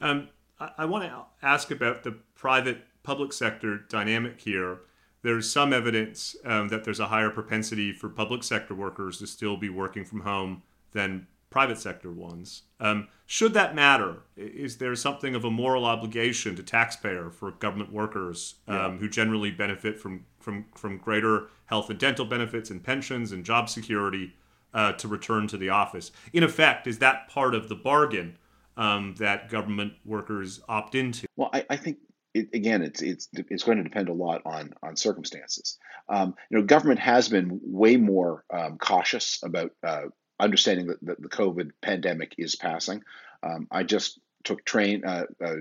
Um, 0.00 0.28
I, 0.60 0.70
I 0.78 0.84
want 0.84 1.04
to 1.04 1.24
ask 1.42 1.72
about 1.72 2.04
the 2.04 2.12
private 2.36 2.82
public 3.02 3.32
sector 3.32 3.78
dynamic 3.88 4.40
here 4.40 4.80
there's 5.22 5.50
some 5.50 5.72
evidence 5.72 6.36
um, 6.44 6.68
that 6.68 6.84
there's 6.84 7.00
a 7.00 7.06
higher 7.06 7.30
propensity 7.30 7.92
for 7.92 8.08
public 8.08 8.42
sector 8.42 8.74
workers 8.74 9.18
to 9.18 9.26
still 9.26 9.56
be 9.56 9.68
working 9.68 10.04
from 10.04 10.20
home 10.20 10.62
than 10.92 11.26
private 11.50 11.78
sector 11.78 12.10
ones. 12.10 12.62
Um, 12.78 13.08
should 13.26 13.54
that 13.54 13.74
matter? 13.74 14.22
Is 14.36 14.78
there 14.78 14.94
something 14.94 15.34
of 15.34 15.44
a 15.44 15.50
moral 15.50 15.84
obligation 15.84 16.56
to 16.56 16.62
taxpayer 16.62 17.30
for 17.30 17.50
government 17.52 17.92
workers 17.92 18.56
um, 18.68 18.76
yeah. 18.76 18.90
who 18.98 19.08
generally 19.08 19.50
benefit 19.50 19.98
from, 19.98 20.24
from, 20.38 20.66
from 20.74 20.96
greater 20.98 21.48
health 21.66 21.90
and 21.90 21.98
dental 21.98 22.24
benefits 22.24 22.70
and 22.70 22.82
pensions 22.82 23.32
and 23.32 23.44
job 23.44 23.68
security 23.68 24.34
uh, 24.72 24.92
to 24.92 25.08
return 25.08 25.48
to 25.48 25.56
the 25.56 25.68
office? 25.68 26.12
In 26.32 26.44
effect, 26.44 26.86
is 26.86 26.98
that 27.00 27.28
part 27.28 27.54
of 27.54 27.68
the 27.68 27.74
bargain 27.74 28.38
um, 28.76 29.14
that 29.18 29.50
government 29.50 29.94
workers 30.04 30.60
opt 30.68 30.94
into? 30.94 31.26
Well, 31.36 31.50
I, 31.52 31.66
I 31.68 31.76
think 31.76 31.98
it, 32.34 32.48
again, 32.54 32.82
it's 32.82 33.02
it's 33.02 33.28
it's 33.32 33.64
going 33.64 33.78
to 33.78 33.84
depend 33.84 34.08
a 34.08 34.14
lot 34.14 34.42
on 34.44 34.72
on 34.82 34.96
circumstances. 34.96 35.78
Um, 36.08 36.34
you 36.50 36.58
know, 36.58 36.64
government 36.64 37.00
has 37.00 37.28
been 37.28 37.60
way 37.62 37.96
more 37.96 38.44
um, 38.52 38.78
cautious 38.78 39.40
about 39.42 39.72
uh, 39.82 40.04
understanding 40.38 40.88
that, 40.88 40.98
that, 41.02 41.22
the 41.22 41.28
COVID 41.28 41.70
pandemic 41.82 42.34
is 42.38 42.56
passing. 42.56 43.02
Um, 43.42 43.68
I 43.70 43.82
just 43.82 44.18
took 44.44 44.64
train 44.64 45.04
uh, 45.04 45.24
uh, 45.44 45.56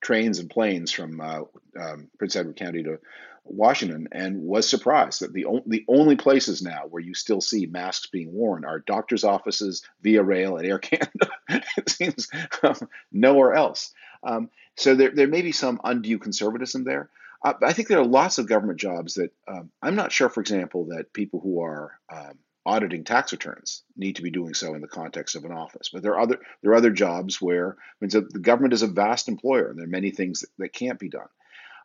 trains 0.00 0.38
and 0.38 0.50
planes 0.50 0.92
from 0.92 1.20
uh, 1.20 1.40
um, 1.78 2.08
Prince 2.18 2.36
Edward 2.36 2.56
County 2.56 2.82
to 2.84 2.98
Washington 3.44 4.08
and 4.12 4.42
was 4.42 4.68
surprised 4.68 5.20
that 5.20 5.32
the, 5.32 5.46
o- 5.46 5.62
the 5.66 5.84
only 5.88 6.16
places 6.16 6.62
now 6.62 6.82
where 6.88 7.02
you 7.02 7.14
still 7.14 7.40
see 7.40 7.66
masks 7.66 8.06
being 8.06 8.32
worn 8.32 8.64
are 8.64 8.80
doctors' 8.80 9.24
offices, 9.24 9.82
Via 10.02 10.22
Rail, 10.22 10.56
and 10.56 10.66
Air 10.66 10.78
Canada. 10.78 11.30
it 11.76 11.88
seems 11.88 12.28
um, 12.62 12.76
nowhere 13.12 13.54
else. 13.54 13.92
Um, 14.22 14.50
so 14.76 14.94
there, 14.94 15.10
there 15.10 15.28
may 15.28 15.42
be 15.42 15.52
some 15.52 15.80
undue 15.82 16.18
conservatism 16.18 16.84
there. 16.84 17.10
Uh, 17.42 17.54
I 17.62 17.72
think 17.72 17.88
there 17.88 18.00
are 18.00 18.06
lots 18.06 18.38
of 18.38 18.48
government 18.48 18.80
jobs 18.80 19.14
that 19.14 19.32
um, 19.48 19.70
I'm 19.82 19.94
not 19.94 20.12
sure, 20.12 20.28
for 20.28 20.40
example, 20.40 20.86
that 20.86 21.12
people 21.12 21.40
who 21.40 21.62
are 21.62 21.98
um, 22.12 22.38
auditing 22.64 23.04
tax 23.04 23.32
returns 23.32 23.84
need 23.96 24.16
to 24.16 24.22
be 24.22 24.30
doing 24.30 24.52
so 24.52 24.74
in 24.74 24.80
the 24.80 24.88
context 24.88 25.36
of 25.36 25.44
an 25.44 25.52
office. 25.52 25.90
But 25.92 26.02
there 26.02 26.12
are 26.12 26.20
other 26.20 26.40
there 26.62 26.72
are 26.72 26.76
other 26.76 26.90
jobs 26.90 27.40
where 27.40 27.72
I 27.72 27.94
mean, 28.00 28.10
so 28.10 28.20
the 28.20 28.38
government 28.40 28.74
is 28.74 28.82
a 28.82 28.88
vast 28.88 29.28
employer, 29.28 29.68
and 29.68 29.78
there 29.78 29.84
are 29.84 29.88
many 29.88 30.10
things 30.10 30.40
that, 30.40 30.50
that 30.58 30.72
can't 30.72 30.98
be 30.98 31.08
done. 31.08 31.28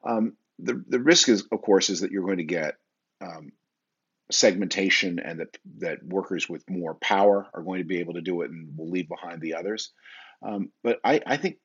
Um, 0.04 0.34
the 0.60 0.84
the 0.88 1.00
risk 1.00 1.30
is, 1.30 1.46
of 1.52 1.62
course, 1.62 1.90
is 1.90 2.02
that 2.02 2.12
you're 2.12 2.26
going 2.26 2.38
to 2.38 2.44
get 2.44 2.78
um, 3.22 3.52
segmentation, 4.32 5.20
and 5.20 5.40
that 5.40 5.58
that 5.80 6.04
workers 6.04 6.50
with 6.50 6.68
more 6.70 6.96
power 6.96 7.48
are 7.54 7.62
going 7.62 7.80
to 7.80 7.88
be 7.88 8.00
able 8.00 8.16
to 8.16 8.22
do 8.22 8.42
it, 8.42 8.50
and 8.50 8.78
will 8.78 8.90
leave 8.90 9.08
behind 9.08 9.42
the 9.42 9.56
others. 9.56 9.92
Um, 10.42 10.72
but 10.84 11.00
I, 11.04 11.22
I 11.26 11.38
think 11.38 11.58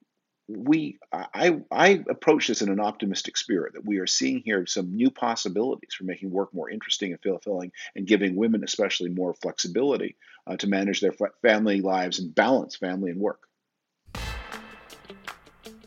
we 0.49 0.99
I, 1.13 1.61
I 1.73 2.05
approach 2.09 2.47
this 2.47 2.63
in 2.63 2.69
an 2.69 2.81
optimistic 2.81 3.37
spirit 3.37 3.75
that 3.75 3.85
we 3.85 3.99
are 3.99 4.07
seeing 4.07 4.43
here 4.45 4.65
some 4.67 4.95
new 4.95 5.11
possibilities 5.11 5.95
for 5.95 6.05
making 6.05 6.31
work 6.31 6.55
more 6.55 6.71
interesting 6.71 7.13
and 7.13 7.21
fulfilling 7.21 7.73
and 7.97 8.07
giving 8.07 8.37
women 8.37 8.63
especially 8.63 9.11
more 9.11 9.35
flexibility 9.35 10.17
uh, 10.47 10.57
to 10.57 10.69
manage 10.69 11.01
their 11.01 11.15
family 11.43 11.81
lives 11.81 12.21
and 12.21 12.35
balance 12.35 12.77
family 12.77 13.11
and 13.11 13.21
work 13.21 13.41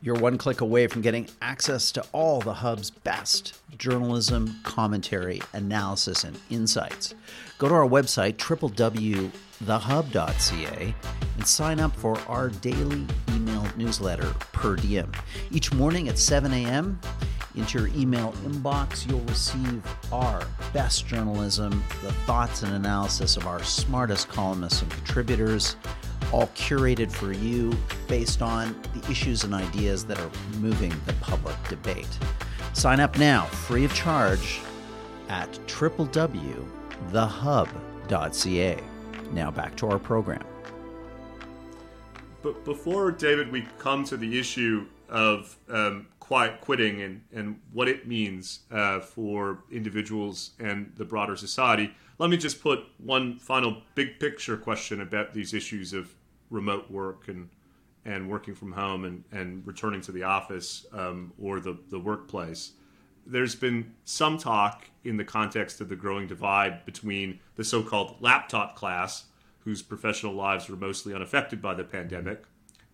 you're 0.01 0.15
one 0.15 0.37
click 0.37 0.61
away 0.61 0.87
from 0.87 1.01
getting 1.01 1.27
access 1.41 1.91
to 1.91 2.01
all 2.11 2.39
the 2.39 2.53
Hub's 2.53 2.89
best 2.89 3.59
journalism, 3.77 4.59
commentary, 4.63 5.41
analysis, 5.53 6.23
and 6.23 6.39
insights. 6.49 7.13
Go 7.57 7.67
to 7.67 7.75
our 7.75 7.87
website, 7.87 8.37
www.thehub.ca, 8.37 9.31
and 11.35 11.47
sign 11.47 11.79
up 11.79 11.95
for 11.95 12.17
our 12.27 12.49
daily 12.49 13.05
email 13.31 13.67
newsletter 13.75 14.33
per 14.53 14.75
diem. 14.75 15.11
Each 15.51 15.73
morning 15.73 16.07
at 16.07 16.17
7 16.17 16.53
a.m., 16.53 16.99
into 17.55 17.79
your 17.79 17.87
email 17.89 18.31
inbox, 18.45 19.09
you'll 19.09 19.19
receive 19.21 19.83
our 20.13 20.41
best 20.71 21.07
journalism, 21.07 21.83
the 22.01 22.13
thoughts 22.25 22.63
and 22.63 22.73
analysis 22.73 23.37
of 23.37 23.47
our 23.47 23.61
smartest 23.63 24.29
columnists 24.29 24.81
and 24.81 24.91
contributors 24.91 25.75
all 26.31 26.47
curated 26.55 27.11
for 27.11 27.31
you 27.31 27.75
based 28.07 28.41
on 28.41 28.75
the 28.93 29.11
issues 29.11 29.43
and 29.43 29.53
ideas 29.53 30.05
that 30.05 30.19
are 30.19 30.31
moving 30.59 30.93
the 31.05 31.13
public 31.13 31.55
debate. 31.67 32.07
Sign 32.73 32.99
up 32.99 33.17
now, 33.17 33.45
free 33.45 33.85
of 33.85 33.93
charge, 33.93 34.59
at 35.27 35.51
www.thehub.ca. 35.67 36.67
Now 39.31 39.51
back 39.51 39.75
to 39.77 39.87
our 39.87 39.99
program. 39.99 40.43
But 42.41 42.63
before, 42.63 43.11
David, 43.11 43.51
we 43.51 43.67
come 43.77 44.03
to 44.05 44.17
the 44.17 44.39
issue 44.39 44.87
of 45.09 45.57
um, 45.69 46.07
quiet 46.19 46.61
quitting 46.61 47.01
and, 47.01 47.21
and 47.33 47.59
what 47.73 47.87
it 47.87 48.07
means 48.07 48.59
uh, 48.71 48.99
for 48.99 49.63
individuals 49.71 50.51
and 50.59 50.91
the 50.95 51.03
broader 51.03 51.35
society, 51.35 51.91
let 52.19 52.29
me 52.29 52.37
just 52.37 52.61
put 52.61 52.83
one 52.97 53.39
final 53.39 53.81
big 53.95 54.19
picture 54.19 54.55
question 54.55 55.01
about 55.01 55.33
these 55.33 55.53
issues 55.53 55.91
of 55.91 56.13
remote 56.49 56.89
work 56.89 57.27
and 57.27 57.49
and 58.05 58.29
working 58.29 58.55
from 58.55 58.71
home 58.71 59.05
and, 59.05 59.23
and 59.31 59.65
returning 59.67 60.01
to 60.01 60.11
the 60.11 60.23
office 60.23 60.85
um, 60.93 61.33
or 61.39 61.59
the, 61.59 61.77
the 61.89 61.99
workplace. 61.99 62.71
There's 63.25 63.55
been 63.55 63.93
some 64.05 64.37
talk 64.37 64.85
in 65.03 65.17
the 65.17 65.25
context 65.25 65.81
of 65.81 65.89
the 65.89 65.95
growing 65.95 66.25
divide 66.25 66.85
between 66.85 67.39
the 67.55 67.63
so 67.63 67.83
called 67.83 68.15
laptop 68.21 68.75
class, 68.75 69.25
whose 69.59 69.81
professional 69.81 70.33
lives 70.33 70.69
were 70.69 70.77
mostly 70.77 71.13
unaffected 71.13 71.61
by 71.61 71.73
the 71.73 71.83
pandemic, 71.83 72.43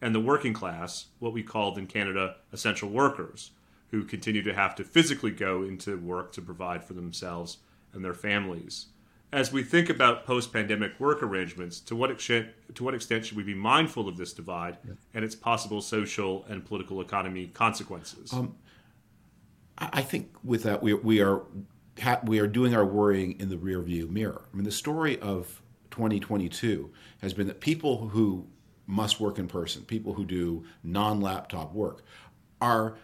and 0.01 0.13
the 0.13 0.19
working 0.19 0.53
class, 0.53 1.05
what 1.19 1.33
we 1.33 1.43
called 1.43 1.77
in 1.77 1.87
Canada 1.87 2.35
essential 2.51 2.89
workers, 2.89 3.51
who 3.91 4.03
continue 4.03 4.41
to 4.41 4.53
have 4.53 4.75
to 4.75 4.83
physically 4.83 5.31
go 5.31 5.63
into 5.63 5.97
work 5.97 6.31
to 6.33 6.41
provide 6.41 6.83
for 6.83 6.93
themselves 6.93 7.59
and 7.93 8.03
their 8.03 8.13
families 8.13 8.87
as 9.31 9.51
we 9.51 9.63
think 9.63 9.89
about 9.89 10.25
post-pandemic 10.25 10.99
work 10.99 11.21
arrangements, 11.21 11.79
to 11.81 11.95
what 11.95 12.11
extent 12.11 12.47
to 12.73 12.83
what 12.83 12.93
extent 12.93 13.25
should 13.25 13.37
we 13.37 13.43
be 13.43 13.53
mindful 13.53 14.07
of 14.07 14.17
this 14.17 14.33
divide 14.33 14.77
yeah. 14.85 14.93
and 15.13 15.25
its 15.25 15.35
possible 15.35 15.81
social 15.81 16.45
and 16.49 16.65
political 16.65 17.01
economy 17.01 17.47
consequences? 17.47 18.31
Um, 18.33 18.55
I 19.77 20.01
think 20.01 20.33
with 20.43 20.63
that 20.63 20.81
we 20.81 20.93
we 20.93 21.21
are 21.21 21.41
we 22.23 22.39
are 22.39 22.47
doing 22.47 22.75
our 22.75 22.85
worrying 22.85 23.39
in 23.39 23.49
the 23.49 23.57
rearview 23.57 24.09
mirror. 24.09 24.43
I 24.51 24.55
mean, 24.55 24.63
the 24.63 24.71
story 24.71 25.19
of 25.19 25.61
2022 25.91 26.91
has 27.21 27.33
been 27.33 27.47
that 27.47 27.59
people 27.59 28.09
who 28.09 28.47
must 28.87 29.19
work 29.19 29.39
in 29.39 29.47
person, 29.47 29.83
people 29.83 30.13
who 30.13 30.25
do 30.25 30.63
non-laptop 30.83 31.73
work, 31.73 32.03
are 32.61 32.95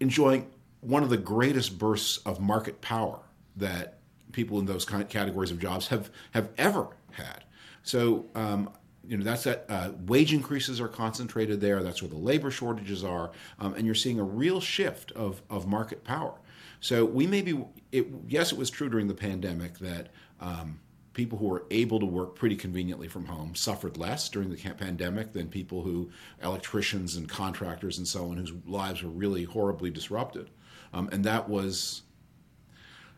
enjoying 0.00 0.50
one 0.80 1.02
of 1.02 1.10
the 1.10 1.16
greatest 1.16 1.78
bursts 1.78 2.18
of 2.18 2.40
market 2.40 2.80
power 2.80 3.20
that 3.56 3.99
people 4.32 4.58
in 4.58 4.66
those 4.66 4.84
categories 4.84 5.50
of 5.50 5.58
jobs 5.58 5.88
have 5.88 6.10
have 6.32 6.50
ever 6.58 6.88
had. 7.12 7.44
So 7.82 8.26
um, 8.34 8.70
you 9.06 9.16
know 9.16 9.24
that's 9.24 9.44
that 9.44 9.66
uh, 9.68 9.90
wage 10.06 10.32
increases 10.32 10.80
are 10.80 10.88
concentrated 10.88 11.60
there. 11.60 11.82
That's 11.82 12.02
where 12.02 12.08
the 12.08 12.18
labor 12.18 12.50
shortages 12.50 13.04
are, 13.04 13.32
um, 13.58 13.74
and 13.74 13.86
you're 13.86 13.94
seeing 13.94 14.20
a 14.20 14.24
real 14.24 14.60
shift 14.60 15.12
of 15.12 15.42
of 15.50 15.66
market 15.66 16.04
power. 16.04 16.34
So 16.80 17.04
we 17.04 17.26
may 17.26 17.42
be 17.42 17.64
it, 17.92 18.06
yes, 18.28 18.52
it 18.52 18.58
was 18.58 18.70
true 18.70 18.88
during 18.88 19.08
the 19.08 19.14
pandemic 19.14 19.78
that. 19.78 20.08
Um, 20.40 20.80
people 21.12 21.36
who 21.36 21.48
were 21.48 21.64
able 21.72 21.98
to 21.98 22.06
work 22.06 22.36
pretty 22.36 22.54
conveniently 22.54 23.08
from 23.08 23.24
home 23.24 23.52
suffered 23.54 23.96
less 23.96 24.28
during 24.28 24.48
the 24.48 24.56
pandemic 24.56 25.32
than 25.32 25.48
people 25.48 25.82
who 25.82 26.08
electricians 26.42 27.16
and 27.16 27.28
contractors 27.28 27.98
and 27.98 28.06
so 28.06 28.30
on 28.30 28.36
whose 28.36 28.52
lives 28.64 29.02
were 29.02 29.10
really 29.10 29.42
horribly 29.42 29.90
disrupted 29.90 30.48
um, 30.92 31.08
and 31.12 31.24
that 31.24 31.48
was 31.48 32.02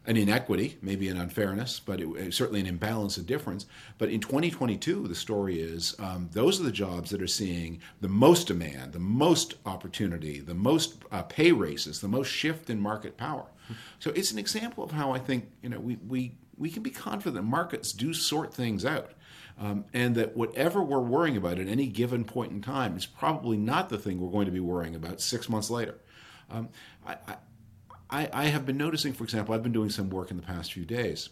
an 0.07 0.17
inequity, 0.17 0.79
maybe 0.83 1.09
an 1.09 1.17
unfairness, 1.17 1.81
but 1.81 2.01
it, 2.01 2.35
certainly 2.35 2.61
an 2.61 2.67
imbalance 2.67 3.17
of 3.17 3.27
difference. 3.27 3.67
But 3.99 4.09
in 4.09 4.21
2022, 4.21 5.07
the 5.07 5.15
story 5.15 5.61
is 5.61 5.95
um, 5.99 6.29
those 6.33 6.61
are 6.61 6.65
the 6.65 6.73
jobs 6.73 7.11
that 7.11 7.23
are 7.23 7.29
seeing 7.29 7.81
the 8.01 8.09
most 8.09 8.49
demand, 8.49 8.93
the 8.93 8.99
most 8.99 9.55
opportunity, 9.65 10.41
the 10.41 10.55
most 10.55 10.97
uh, 11.13 11.23
pay 11.23 11.53
raises, 11.53 12.01
the 12.01 12.09
most 12.09 12.29
shift 12.29 12.69
in 12.69 12.81
market 12.81 13.17
power. 13.17 13.47
So 13.99 14.11
it's 14.11 14.33
an 14.33 14.39
example 14.39 14.85
of 14.85 14.91
how 14.91 15.13
I 15.13 15.19
think 15.19 15.51
you 15.63 15.69
know 15.69 15.79
we 15.79 15.97
we 15.97 16.33
we 16.57 16.71
can 16.71 16.83
be 16.83 16.91
confident 16.91 17.45
markets 17.45 17.93
do 17.93 18.13
sort 18.13 18.53
things 18.53 18.85
out. 18.85 19.13
Um, 19.59 19.85
and 19.93 20.15
that 20.15 20.35
whatever 20.35 20.83
we're 20.83 20.99
worrying 20.99 21.37
about 21.37 21.59
at 21.59 21.69
any 21.69 21.87
given 21.87 22.25
point 22.25 22.53
in 22.53 22.63
time 22.63 22.97
is 22.97 23.05
probably 23.05 23.59
not 23.59 23.91
the 23.91 23.99
thing 23.99 24.19
we're 24.19 24.33
going 24.33 24.47
to 24.47 24.53
be 24.53 24.61
worrying 24.61 24.95
about 24.95 25.21
six 25.21 25.49
months 25.49 25.71
later. 25.71 25.99
Um, 26.51 26.71
I, 27.07 27.17
I, 27.29 27.37
I, 28.12 28.45
have 28.45 28.66
been 28.66 28.76
noticing, 28.76 29.12
for 29.12 29.25
example, 29.25 29.54
I've 29.54 29.62
been 29.62 29.73
doing 29.73 29.90
some 29.90 30.11
work 30.11 30.31
in 30.31 30.37
the 30.37 30.42
past 30.42 30.73
few 30.73 30.85
days 30.85 31.31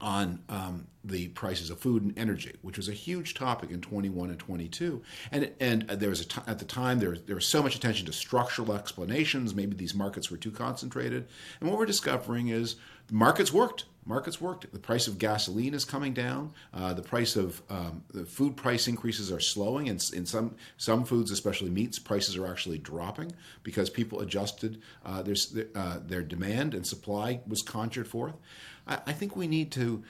on 0.00 0.42
um, 0.48 0.86
the 1.04 1.28
prices 1.28 1.70
of 1.70 1.78
food 1.78 2.02
and 2.02 2.18
energy, 2.18 2.54
which 2.62 2.76
was 2.76 2.88
a 2.88 2.92
huge 2.92 3.34
topic 3.34 3.70
in 3.70 3.80
21 3.80 4.30
and 4.30 4.38
22. 4.38 5.02
And 5.32 5.52
and 5.58 5.82
there 5.88 6.10
was 6.10 6.20
a 6.20 6.26
t- 6.26 6.40
at 6.46 6.58
the 6.58 6.64
time 6.64 6.98
there 6.98 7.16
there 7.16 7.36
was 7.36 7.46
so 7.46 7.62
much 7.62 7.76
attention 7.76 8.04
to 8.06 8.12
structural 8.12 8.72
explanations. 8.74 9.54
Maybe 9.54 9.74
these 9.74 9.94
markets 9.94 10.30
were 10.30 10.36
too 10.36 10.50
concentrated. 10.50 11.28
And 11.60 11.70
what 11.70 11.78
we're 11.78 11.86
discovering 11.86 12.48
is 12.48 12.76
markets 13.10 13.52
worked. 13.52 13.86
Markets 14.06 14.40
worked. 14.40 14.72
The 14.72 14.78
price 14.78 15.08
of 15.08 15.18
gasoline 15.18 15.74
is 15.74 15.84
coming 15.84 16.14
down. 16.14 16.52
Uh, 16.72 16.94
the 16.94 17.02
price 17.02 17.34
of 17.34 17.60
um, 17.68 18.04
the 18.14 18.24
food 18.24 18.56
price 18.56 18.86
increases 18.86 19.32
are 19.32 19.40
slowing, 19.40 19.88
and 19.88 20.02
in 20.14 20.24
some 20.24 20.54
some 20.76 21.04
foods, 21.04 21.32
especially 21.32 21.70
meats, 21.70 21.98
prices 21.98 22.36
are 22.36 22.46
actually 22.46 22.78
dropping 22.78 23.32
because 23.64 23.90
people 23.90 24.20
adjusted 24.20 24.80
uh, 25.04 25.22
their 25.22 25.34
uh, 25.74 25.98
their 26.06 26.22
demand 26.22 26.72
and 26.72 26.86
supply 26.86 27.40
was 27.48 27.62
conjured 27.62 28.06
forth. 28.06 28.36
I, 28.86 28.98
I, 29.06 29.12
think 29.12 29.34
we 29.34 29.48
need 29.48 29.72
to, 29.72 30.04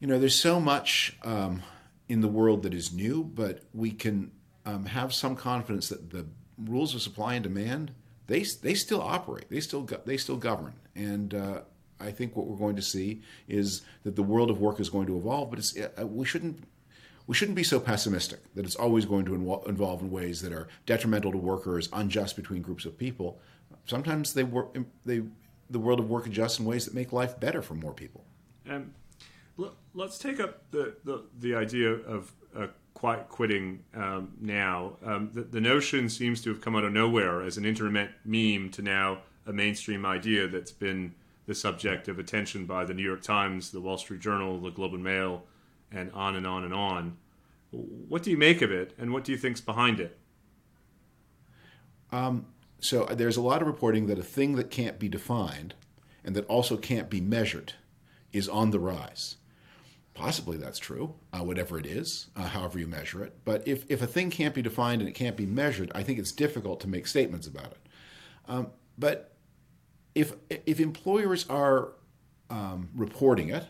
you 0.00 0.06
know, 0.06 0.18
there's 0.18 0.34
so 0.40 0.58
much 0.58 1.18
um, 1.24 1.62
in 2.08 2.22
the 2.22 2.28
world 2.28 2.62
that 2.62 2.72
is 2.72 2.90
new, 2.90 3.22
but 3.22 3.64
we 3.74 3.90
can 3.90 4.30
um, 4.64 4.86
have 4.86 5.12
some 5.12 5.36
confidence 5.36 5.90
that 5.90 6.08
the 6.08 6.24
rules 6.56 6.94
of 6.94 7.02
supply 7.02 7.34
and 7.34 7.42
demand 7.42 7.92
they 8.26 8.42
they 8.42 8.74
still 8.74 9.02
operate. 9.02 9.50
They 9.50 9.60
still 9.60 9.82
they 10.06 10.16
still 10.16 10.36
govern, 10.36 10.74
and 10.94 11.34
uh, 11.34 11.60
I 12.00 12.10
think 12.10 12.36
what 12.36 12.46
we're 12.46 12.56
going 12.56 12.76
to 12.76 12.82
see 12.82 13.22
is 13.48 13.82
that 14.02 14.16
the 14.16 14.22
world 14.22 14.50
of 14.50 14.60
work 14.60 14.80
is 14.80 14.88
going 14.88 15.06
to 15.06 15.16
evolve, 15.16 15.50
but 15.50 15.58
it's, 15.58 15.76
uh, 15.76 16.06
we 16.06 16.24
shouldn't 16.24 16.64
we 17.26 17.34
shouldn't 17.34 17.56
be 17.56 17.64
so 17.64 17.80
pessimistic 17.80 18.40
that 18.54 18.66
it's 18.66 18.76
always 18.76 19.06
going 19.06 19.24
to 19.24 19.34
involve 19.34 20.02
in 20.02 20.10
ways 20.10 20.42
that 20.42 20.52
are 20.52 20.68
detrimental 20.84 21.32
to 21.32 21.38
workers, 21.38 21.88
unjust 21.92 22.36
between 22.36 22.60
groups 22.60 22.84
of 22.84 22.98
people. 22.98 23.40
Sometimes 23.86 24.34
they 24.34 24.44
work, 24.44 24.76
they, 25.06 25.22
the 25.70 25.78
world 25.78 26.00
of 26.00 26.10
work 26.10 26.26
adjusts 26.26 26.58
in 26.58 26.66
ways 26.66 26.84
that 26.84 26.92
make 26.92 27.12
life 27.12 27.40
better 27.40 27.62
for 27.62 27.74
more 27.74 27.94
people. 27.94 28.24
Um, 28.68 28.92
let's 29.94 30.18
take 30.18 30.40
up 30.40 30.70
the, 30.70 30.96
the, 31.04 31.22
the 31.40 31.54
idea 31.54 31.92
of 31.92 32.32
uh, 32.56 32.66
quiet 32.92 33.28
quitting 33.28 33.82
um, 33.94 34.32
now. 34.40 34.96
Um, 35.04 35.30
the, 35.32 35.42
the, 35.42 35.60
notion 35.60 36.08
seems 36.08 36.42
to 36.42 36.50
have 36.50 36.60
come 36.60 36.76
out 36.76 36.84
of 36.84 36.92
nowhere 36.92 37.42
as 37.42 37.56
an 37.56 37.64
internet 37.64 38.10
meme 38.24 38.70
to 38.70 38.82
now 38.82 39.18
a 39.46 39.52
mainstream 39.52 40.06
idea 40.06 40.48
that's 40.48 40.72
been 40.72 41.14
the 41.46 41.54
subject 41.54 42.08
of 42.08 42.18
attention 42.18 42.66
by 42.66 42.84
the 42.84 42.94
New 42.94 43.02
York 43.02 43.22
Times, 43.22 43.70
the 43.70 43.80
Wall 43.80 43.98
Street 43.98 44.20
Journal, 44.20 44.58
the 44.60 44.70
Globe 44.70 44.94
and 44.94 45.04
Mail, 45.04 45.44
and 45.92 46.10
on 46.12 46.36
and 46.36 46.46
on 46.46 46.64
and 46.64 46.74
on. 46.74 47.16
What 47.70 48.22
do 48.22 48.30
you 48.30 48.36
make 48.36 48.62
of 48.62 48.70
it, 48.70 48.94
and 48.98 49.12
what 49.12 49.24
do 49.24 49.32
you 49.32 49.38
think's 49.38 49.60
behind 49.60 50.00
it? 50.00 50.18
Um, 52.12 52.46
so 52.78 53.04
uh, 53.04 53.14
there's 53.14 53.36
a 53.36 53.42
lot 53.42 53.60
of 53.60 53.66
reporting 53.66 54.06
that 54.06 54.18
a 54.18 54.22
thing 54.22 54.56
that 54.56 54.70
can't 54.70 54.98
be 54.98 55.08
defined 55.08 55.74
and 56.24 56.36
that 56.36 56.46
also 56.46 56.76
can't 56.76 57.10
be 57.10 57.20
measured 57.20 57.74
is 58.32 58.48
on 58.48 58.70
the 58.70 58.78
rise. 58.78 59.36
Possibly 60.14 60.56
that's 60.56 60.78
true, 60.78 61.14
uh, 61.32 61.42
whatever 61.42 61.76
it 61.78 61.86
is, 61.86 62.28
uh, 62.36 62.42
however 62.46 62.78
you 62.78 62.86
measure 62.86 63.24
it. 63.24 63.38
But 63.44 63.66
if, 63.66 63.84
if 63.90 64.00
a 64.00 64.06
thing 64.06 64.30
can't 64.30 64.54
be 64.54 64.62
defined 64.62 65.02
and 65.02 65.08
it 65.08 65.14
can't 65.14 65.36
be 65.36 65.46
measured, 65.46 65.90
I 65.94 66.04
think 66.04 66.18
it's 66.18 66.30
difficult 66.30 66.80
to 66.80 66.88
make 66.88 67.06
statements 67.08 67.48
about 67.48 67.72
it. 67.72 67.80
Um, 68.46 68.68
but 68.96 69.33
if 70.14 70.34
if 70.48 70.80
employers 70.80 71.48
are 71.48 71.92
um, 72.50 72.88
reporting 72.94 73.48
it, 73.48 73.66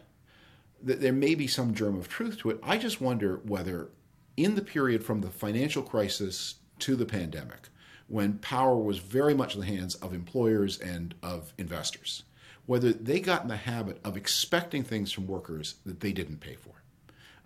that 0.83 1.01
there 1.01 1.13
may 1.13 1.35
be 1.35 1.47
some 1.47 1.75
germ 1.75 1.99
of 1.99 2.09
truth 2.09 2.39
to 2.39 2.51
it. 2.51 2.61
I 2.63 2.77
just 2.77 3.01
wonder 3.01 3.41
whether, 3.45 3.91
in 4.37 4.55
the 4.55 4.63
period 4.63 5.05
from 5.05 5.21
the 5.21 5.31
financial 5.31 5.83
crisis 5.83 6.57
to 6.81 6.97
the 6.97 7.07
pandemic, 7.07 7.69
when 8.09 8.39
power 8.39 8.77
was 8.77 8.99
very 8.99 9.35
much 9.35 9.55
in 9.55 9.61
the 9.61 9.67
hands 9.67 9.95
of 9.97 10.13
employers 10.13 10.79
and 10.79 11.15
of 11.23 11.55
investors, 11.57 12.25
whether 12.67 12.93
they 12.93 13.21
got 13.21 13.43
in 13.43 13.49
the 13.49 13.57
habit 13.57 13.99
of 14.05 14.17
expecting 14.17 14.83
things 14.83 15.11
from 15.13 15.27
workers 15.27 15.77
that 15.87 16.01
they 16.01 16.13
didn't 16.13 16.41
pay 16.41 16.55
for 16.55 16.84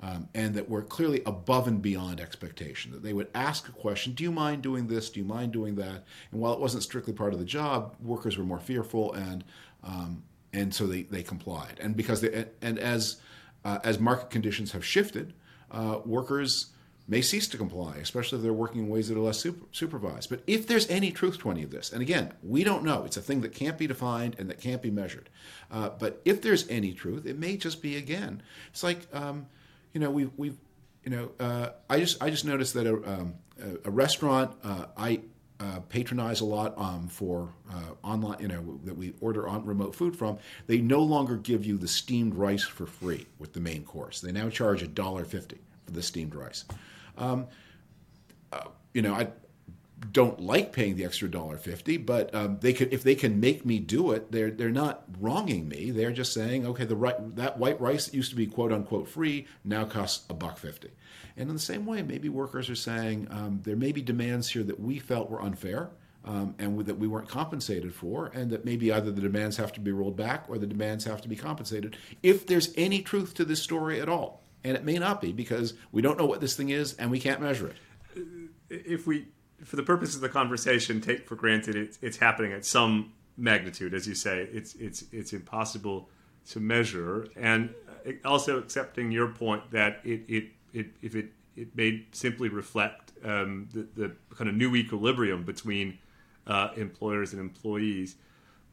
um, 0.02 0.28
and 0.34 0.54
that 0.54 0.68
were 0.68 0.82
clearly 0.82 1.22
above 1.26 1.66
and 1.66 1.82
beyond 1.82 2.20
expectation. 2.20 2.92
That 2.92 3.02
they 3.02 3.12
would 3.12 3.28
ask 3.34 3.68
a 3.68 3.72
question, 3.72 4.12
Do 4.12 4.24
you 4.24 4.32
mind 4.32 4.62
doing 4.62 4.86
this? 4.86 5.10
Do 5.10 5.20
you 5.20 5.26
mind 5.26 5.52
doing 5.52 5.74
that? 5.76 6.04
And 6.30 6.40
while 6.40 6.52
it 6.52 6.60
wasn't 6.60 6.82
strictly 6.82 7.12
part 7.12 7.32
of 7.32 7.38
the 7.38 7.44
job, 7.44 7.96
workers 8.00 8.38
were 8.38 8.44
more 8.44 8.60
fearful 8.60 9.12
and 9.12 9.44
um, 9.82 10.22
and 10.52 10.74
so 10.74 10.86
they, 10.86 11.02
they 11.02 11.22
complied. 11.22 11.78
And 11.80 11.96
because 11.96 12.20
they, 12.20 12.46
and 12.62 12.78
as 12.78 13.20
uh, 13.64 13.78
as 13.84 13.98
market 13.98 14.30
conditions 14.30 14.72
have 14.72 14.84
shifted, 14.84 15.34
uh, 15.70 16.00
workers 16.04 16.68
may 17.06 17.22
cease 17.22 17.48
to 17.48 17.56
comply, 17.56 17.96
especially 17.96 18.36
if 18.36 18.42
they're 18.42 18.52
working 18.52 18.82
in 18.82 18.88
ways 18.88 19.08
that 19.08 19.16
are 19.16 19.20
less 19.20 19.38
super, 19.38 19.64
supervised. 19.72 20.28
But 20.28 20.42
if 20.46 20.66
there's 20.66 20.88
any 20.90 21.10
truth 21.10 21.38
to 21.40 21.50
any 21.50 21.62
of 21.62 21.70
this, 21.70 21.90
and 21.90 22.02
again, 22.02 22.32
we 22.42 22.64
don't 22.64 22.84
know, 22.84 23.04
it's 23.04 23.16
a 23.16 23.22
thing 23.22 23.40
that 23.40 23.54
can't 23.54 23.78
be 23.78 23.86
defined 23.86 24.36
and 24.38 24.48
that 24.50 24.60
can't 24.60 24.82
be 24.82 24.90
measured. 24.90 25.30
Uh, 25.70 25.88
but 25.88 26.20
if 26.26 26.42
there's 26.42 26.68
any 26.68 26.92
truth, 26.92 27.24
it 27.24 27.38
may 27.38 27.56
just 27.56 27.80
be 27.80 27.96
again. 27.96 28.42
It's 28.70 28.82
like 28.82 29.06
um, 29.14 29.46
you 29.92 30.00
know, 30.00 30.10
we've, 30.10 30.30
we've 30.36 30.56
you 31.04 31.10
know, 31.10 31.30
uh, 31.40 31.70
I 31.88 32.00
just 32.00 32.22
I 32.22 32.30
just 32.30 32.44
noticed 32.44 32.74
that 32.74 32.86
a, 32.86 33.10
um, 33.10 33.34
a, 33.84 33.90
restaurant 33.90 34.54
uh, 34.62 34.86
I 34.96 35.20
uh, 35.60 35.80
patronize 35.88 36.40
a 36.40 36.44
lot 36.44 36.76
um, 36.76 37.08
for 37.08 37.54
uh, 37.70 37.94
online, 38.06 38.38
you 38.40 38.48
know, 38.48 38.78
that 38.84 38.96
we 38.96 39.14
order 39.20 39.48
on 39.48 39.64
remote 39.64 39.94
food 39.94 40.14
from. 40.14 40.38
They 40.66 40.78
no 40.78 41.00
longer 41.00 41.36
give 41.36 41.64
you 41.64 41.78
the 41.78 41.88
steamed 41.88 42.34
rice 42.34 42.64
for 42.64 42.86
free 42.86 43.26
with 43.38 43.54
the 43.54 43.60
main 43.60 43.84
course. 43.84 44.20
They 44.20 44.32
now 44.32 44.50
charge 44.50 44.82
a 44.82 44.86
dollar 44.86 45.24
fifty 45.24 45.58
for 45.84 45.92
the 45.92 46.02
steamed 46.02 46.34
rice. 46.34 46.64
Um, 47.16 47.46
uh, 48.52 48.64
you 48.92 49.02
know, 49.02 49.14
I 49.14 49.28
don't 50.12 50.40
like 50.40 50.72
paying 50.72 50.96
the 50.96 51.04
extra 51.04 51.28
dollar 51.30 51.56
fifty, 51.56 51.96
but 51.96 52.34
um, 52.34 52.58
they 52.60 52.72
could 52.72 52.92
if 52.92 53.02
they 53.02 53.14
can 53.14 53.40
make 53.40 53.64
me 53.64 53.78
do 53.78 54.12
it, 54.12 54.30
they're 54.30 54.50
they're 54.50 54.70
not 54.70 55.04
wronging 55.18 55.68
me. 55.68 55.90
They're 55.90 56.12
just 56.12 56.32
saying, 56.32 56.66
okay, 56.66 56.84
the 56.84 56.96
right 56.96 57.36
that 57.36 57.58
white 57.58 57.80
rice 57.80 58.06
that 58.06 58.14
used 58.14 58.30
to 58.30 58.36
be 58.36 58.46
quote 58.46 58.72
unquote 58.72 59.08
free 59.08 59.46
now 59.64 59.84
costs 59.84 60.24
a 60.30 60.34
buck 60.34 60.58
fifty. 60.58 60.90
And 61.36 61.48
in 61.48 61.54
the 61.54 61.60
same 61.62 61.86
way, 61.86 62.02
maybe 62.02 62.28
workers 62.28 62.68
are 62.70 62.74
saying 62.74 63.28
um, 63.30 63.60
there 63.64 63.76
may 63.76 63.92
be 63.92 64.02
demands 64.02 64.50
here 64.50 64.64
that 64.64 64.80
we 64.80 64.98
felt 64.98 65.30
were 65.30 65.42
unfair. 65.42 65.90
Um, 66.24 66.56
and 66.58 66.84
that 66.84 66.98
we 66.98 67.08
weren't 67.08 67.28
compensated 67.28 67.94
for, 67.94 68.26
and 68.34 68.50
that 68.50 68.62
maybe 68.62 68.92
either 68.92 69.10
the 69.10 69.22
demands 69.22 69.56
have 69.56 69.72
to 69.74 69.80
be 69.80 69.92
rolled 69.92 70.16
back 70.16 70.44
or 70.48 70.58
the 70.58 70.66
demands 70.66 71.04
have 71.04 71.22
to 71.22 71.28
be 71.28 71.36
compensated. 71.36 71.96
If 72.22 72.46
there's 72.46 72.74
any 72.76 73.00
truth 73.00 73.32
to 73.34 73.46
this 73.46 73.62
story 73.62 73.98
at 73.98 74.10
all, 74.10 74.42
and 74.62 74.76
it 74.76 74.84
may 74.84 74.98
not 74.98 75.22
be 75.22 75.32
because 75.32 75.72
we 75.90 76.02
don't 76.02 76.18
know 76.18 76.26
what 76.26 76.42
this 76.42 76.54
thing 76.54 76.68
is 76.68 76.94
and 76.94 77.10
we 77.10 77.18
can't 77.20 77.40
measure 77.40 77.68
it. 77.68 77.76
If 78.68 79.06
we 79.06 79.28
for 79.64 79.76
the 79.76 79.82
purpose 79.82 80.14
of 80.14 80.20
the 80.20 80.28
conversation, 80.28 81.00
take 81.00 81.26
for 81.26 81.34
granted 81.36 81.76
it's, 81.76 81.98
it's 82.02 82.16
happening 82.16 82.52
at 82.52 82.64
some 82.64 83.12
magnitude, 83.36 83.94
as 83.94 84.06
you 84.06 84.14
say. 84.14 84.48
It's 84.52 84.74
it's 84.74 85.04
it's 85.12 85.32
impossible 85.32 86.08
to 86.50 86.60
measure, 86.60 87.28
and 87.36 87.74
also 88.24 88.58
accepting 88.58 89.10
your 89.10 89.28
point 89.28 89.70
that 89.70 90.00
it 90.04 90.22
it, 90.28 90.44
it 90.72 90.86
if 91.02 91.14
it 91.14 91.32
it 91.56 91.76
may 91.76 92.04
simply 92.12 92.48
reflect 92.48 93.12
um, 93.24 93.68
the, 93.72 93.86
the 93.96 94.12
kind 94.36 94.48
of 94.48 94.54
new 94.54 94.76
equilibrium 94.76 95.42
between 95.42 95.98
uh, 96.46 96.70
employers 96.76 97.32
and 97.32 97.40
employees. 97.40 98.16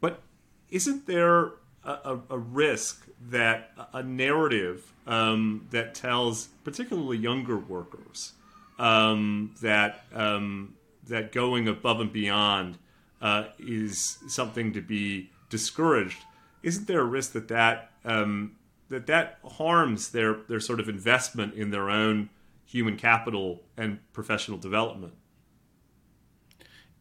But 0.00 0.22
isn't 0.70 1.06
there 1.06 1.52
a, 1.84 2.18
a 2.30 2.38
risk 2.38 3.06
that 3.30 3.72
a 3.92 4.02
narrative 4.02 4.92
um, 5.06 5.66
that 5.70 5.94
tells 5.94 6.48
particularly 6.64 7.18
younger 7.18 7.58
workers 7.58 8.32
um, 8.78 9.54
that 9.62 10.04
um, 10.12 10.74
that 11.08 11.32
going 11.32 11.68
above 11.68 12.00
and 12.00 12.12
beyond 12.12 12.78
uh, 13.20 13.44
is 13.58 14.18
something 14.28 14.72
to 14.72 14.80
be 14.80 15.30
discouraged. 15.48 16.18
Isn't 16.62 16.86
there 16.86 17.00
a 17.00 17.04
risk 17.04 17.32
that 17.32 17.48
that 17.48 17.92
um, 18.04 18.56
that 18.88 19.06
that 19.06 19.38
harms 19.44 20.10
their 20.10 20.34
their 20.48 20.60
sort 20.60 20.80
of 20.80 20.88
investment 20.88 21.54
in 21.54 21.70
their 21.70 21.90
own 21.90 22.30
human 22.64 22.96
capital 22.96 23.62
and 23.76 23.98
professional 24.12 24.58
development? 24.58 25.14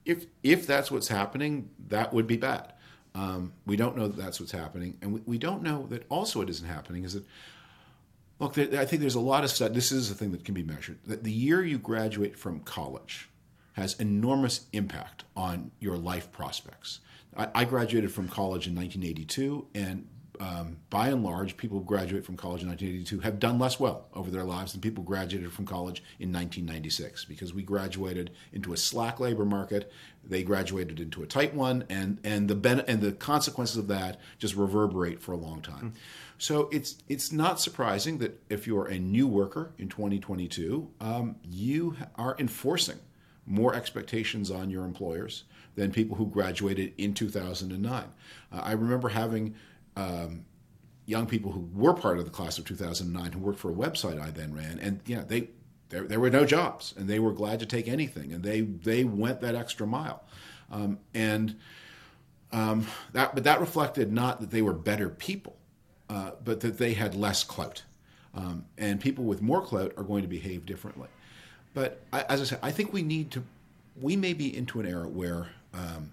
If 0.06 0.26
if 0.44 0.68
that's 0.68 0.91
what's 0.91 1.08
happening, 1.08 1.70
that 1.88 2.13
would 2.13 2.28
be 2.28 2.38
bad. 2.38 2.74
Um, 3.15 3.54
we 3.65 3.78
don't 3.78 3.96
know 3.96 4.08
that 4.08 4.18
that's 4.18 4.39
what's 4.39 4.52
happening, 4.52 4.98
and 5.02 5.13
we, 5.13 5.22
we 5.26 5.38
don't 5.38 5.63
know 5.63 5.88
that 5.88 6.06
also 6.10 6.41
it 6.41 6.50
isn't 6.50 6.68
happening. 6.68 7.06
Is 7.06 7.13
that 7.13 7.24
look? 8.39 8.54
There, 8.54 8.80
I 8.80 8.86
think 8.86 9.02
there's 9.02 9.15
a 9.15 9.22
lot 9.22 9.44
of 9.44 9.50
stuff. 9.50 9.72
This 9.74 9.91
is 9.91 10.12
a 10.12 10.15
thing 10.15 10.32
that 10.34 10.44
can 10.44 10.54
be 10.54 10.63
measured. 10.63 11.00
That 11.06 11.24
the 11.24 11.32
year 11.32 11.63
you 11.63 11.80
graduate 11.80 12.38
from 12.38 12.60
college, 12.60 13.30
has 13.75 13.93
enormous 13.95 14.67
impact 14.71 15.25
on 15.35 15.71
your 15.79 15.97
life 15.97 16.31
prospects. 16.31 17.01
I, 17.35 17.47
I 17.53 17.65
graduated 17.65 18.11
from 18.11 18.27
college 18.29 18.67
in 18.67 18.75
1982, 18.75 19.67
and 19.75 20.07
um, 20.39 20.77
by 20.89 21.09
and 21.09 21.23
large, 21.23 21.57
people 21.57 21.79
who 21.79 21.85
graduate 21.85 22.25
from 22.25 22.38
college 22.38 22.61
in 22.61 22.69
1982 22.69 23.19
have 23.21 23.39
done 23.39 23.59
less 23.59 23.79
well 23.79 24.07
over 24.13 24.29
their 24.29 24.43
lives 24.43 24.71
than 24.71 24.81
people 24.81 25.03
graduated 25.03 25.51
from 25.51 25.65
college 25.65 26.03
in 26.19 26.31
1996 26.31 27.25
because 27.25 27.53
we 27.53 27.63
graduated 27.63 28.31
into 28.51 28.73
a 28.73 28.77
slack 28.77 29.19
labor 29.19 29.45
market. 29.45 29.91
They 30.23 30.43
graduated 30.43 30.99
into 30.99 31.23
a 31.23 31.27
tight 31.27 31.53
one, 31.53 31.85
and 31.89 32.19
and 32.23 32.49
the 32.49 32.55
ben- 32.55 32.81
and 32.81 33.01
the 33.01 33.11
consequences 33.11 33.77
of 33.77 33.88
that 33.88 34.19
just 34.38 34.55
reverberate 34.55 35.21
for 35.21 35.31
a 35.31 35.38
long 35.38 35.61
time. 35.61 35.91
Mm. 35.91 35.99
So 36.38 36.69
it's 36.71 36.97
it's 37.07 37.31
not 37.31 37.59
surprising 37.59 38.17
that 38.19 38.41
if 38.49 38.67
you're 38.67 38.88
a 38.88 38.99
new 38.99 39.27
worker 39.27 39.71
in 39.77 39.89
2022, 39.89 40.91
um, 40.99 41.35
you 41.43 41.95
are 42.15 42.35
enforcing 42.39 42.99
more 43.45 43.75
expectations 43.75 44.49
on 44.49 44.69
your 44.69 44.84
employers 44.84 45.43
than 45.75 45.91
people 45.91 46.17
who 46.17 46.27
graduated 46.27 46.93
in 46.97 47.13
2009. 47.13 48.03
Uh, 48.51 48.62
I 48.63 48.71
remember 48.71 49.10
having 49.10 49.55
um, 49.95 50.45
young 51.05 51.27
people 51.27 51.51
who 51.51 51.69
were 51.73 51.93
part 51.93 52.17
of 52.17 52.25
the 52.25 52.31
class 52.31 52.58
of 52.58 52.65
2009 52.65 53.34
who 53.34 53.39
worked 53.39 53.60
for 53.60 53.69
a 53.69 53.73
website 53.73 54.19
I 54.19 54.31
then 54.31 54.53
ran, 54.53 54.79
and 54.79 55.01
yeah, 55.05 55.23
they 55.25 55.49
there, 55.89 56.03
there 56.03 56.19
were 56.19 56.31
no 56.31 56.45
jobs, 56.45 56.93
and 56.97 57.08
they 57.08 57.19
were 57.19 57.31
glad 57.31 57.60
to 57.60 57.65
take 57.65 57.88
anything, 57.88 58.34
and 58.34 58.43
they 58.43 58.62
they 58.62 59.03
went 59.03 59.41
that 59.41 59.55
extra 59.55 59.86
mile, 59.86 60.23
um, 60.71 60.99
and 61.13 61.55
um, 62.51 62.88
that 63.13 63.36
but 63.36 63.43
that 63.43 63.60
reflected 63.60 64.12
not 64.12 64.41
that 64.41 64.51
they 64.51 64.62
were 64.62 64.73
better 64.73 65.10
people, 65.10 65.58
uh, 66.10 66.31
but 66.43 66.62
that 66.62 66.77
they 66.77 66.93
had 66.93 67.13
less 67.13 67.43
clout, 67.43 67.84
um, 68.34 68.65
and 68.77 68.99
people 68.99 69.25
with 69.25 69.41
more 69.41 69.62
clout 69.62 69.93
are 69.97 70.03
going 70.03 70.23
to 70.23 70.27
behave 70.27 70.65
differently. 70.65 71.08
But 71.75 72.01
I, 72.11 72.21
as 72.21 72.41
I 72.41 72.45
said, 72.45 72.59
I 72.63 72.71
think 72.71 72.91
we 72.91 73.03
need 73.03 73.29
to. 73.31 73.43
We 74.01 74.15
may 74.15 74.33
be 74.33 74.55
into 74.55 74.79
an 74.79 74.88
era 74.88 75.07
where, 75.07 75.47
um, 75.73 76.11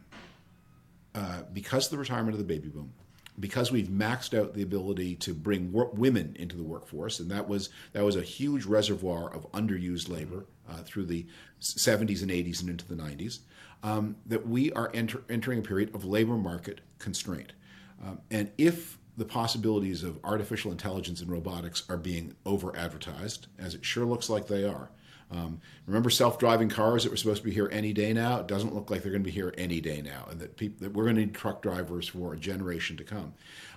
uh, 1.15 1.43
because 1.53 1.87
of 1.87 1.93
the 1.93 1.99
retirement 1.99 2.35
of 2.35 2.39
the 2.39 2.45
baby 2.45 2.69
boom, 2.69 2.93
because 3.41 3.73
we've 3.73 3.89
maxed 3.89 4.39
out 4.39 4.55
the 4.55 4.63
ability 4.63 5.17
to 5.17 5.33
bring 5.33 5.73
women 5.73 6.37
into 6.39 6.57
the 6.57 6.63
workforce, 6.63 7.21
and 7.21 7.31
that 7.31 7.49
was 7.49 7.71
that 7.93 8.05
was 8.05 8.17
a 8.17 8.23
huge 8.23 8.67
reservoir 8.67 9.33
of 9.33 9.51
underused 9.53 10.09
labor 10.09 10.45
uh, 10.69 10.79
through 10.79 11.07
the 11.07 11.27
70s 11.61 12.23
and 12.23 12.31
80s 12.31 12.61
and 12.61 12.69
into 12.69 12.87
the 12.87 12.97
90s. 12.97 13.39
Um, 13.85 14.17
that 14.27 14.47
we 14.47 14.71
are 14.73 14.91
enter, 14.95 15.23
entering 15.29 15.59
a 15.59 15.63
period 15.63 15.93
of 15.95 16.05
labor 16.05 16.37
market 16.37 16.81
constraint, 16.99 17.53
um, 18.05 18.21
and 18.31 18.51
if 18.59 18.99
the 19.17 19.25
possibilities 19.25 20.03
of 20.03 20.19
artificial 20.25 20.73
intelligence 20.73 21.21
and 21.21 21.31
robotics 21.31 21.83
are 21.89 21.97
being 21.97 22.35
over 22.47 22.77
advertised, 22.77 23.47
as 23.59 23.75
it 23.75 23.85
sure 23.85 24.07
looks 24.07 24.31
like 24.31 24.47
they 24.47 24.65
are, 24.65 24.91
um, 25.33 25.61
remember 25.87 26.11
self-driving 26.11 26.69
cars 26.69 27.05
that 27.05 27.11
were 27.11 27.17
supposed 27.17 27.43
to 27.43 27.49
be 27.49 27.55
here 27.55 27.69
any 27.73 27.93
day 27.93 28.13
now? 28.13 28.41
It 28.41 28.47
doesn't 28.47 28.75
look 28.75 28.91
like 28.91 29.03
they're 29.03 29.13
going 29.13 29.23
to 29.23 29.29
be 29.29 29.35
here 29.35 29.55
any 29.57 29.81
day 29.81 30.03
now, 30.03 30.27
and 30.31 30.39
that, 30.41 30.57
people, 30.57 30.87
that 30.87 30.93
we're 30.93 31.05
going 31.05 31.17
to 31.17 31.23
need 31.23 31.35
truck 31.35 31.63
drivers 31.63 32.09
for 32.09 32.35
a 32.35 32.37
generation 32.37 32.97
to 32.99 33.05
come. 33.05 33.33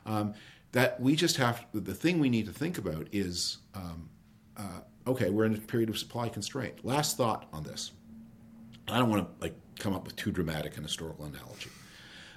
Um, 0.06 0.34
that 0.74 1.00
we 1.00 1.16
just 1.16 1.38
have 1.38 1.66
the 1.74 1.94
thing 1.94 2.20
we 2.20 2.30
need 2.30 2.46
to 2.48 2.52
think 2.52 2.78
about 2.78 3.08
is 3.14 3.60
um, 3.74 4.10
uh, 4.58 4.82
okay, 5.08 5.30
we're 5.30 5.46
in 5.46 5.56
a 5.56 5.58
period 5.58 5.90
of 5.90 5.98
supply 5.98 6.30
constraint. 6.30 6.84
Last 6.84 7.18
thought 7.18 7.48
on 7.54 7.64
this. 7.64 7.92
I 8.88 9.00
don't 9.00 9.10
want 9.10 9.24
to 9.24 9.42
like 9.42 9.56
come 9.80 9.94
up 9.94 10.06
with 10.06 10.16
too 10.16 10.32
dramatic 10.32 10.78
an 10.78 10.84
historical 10.84 11.26
analogy, 11.26 11.70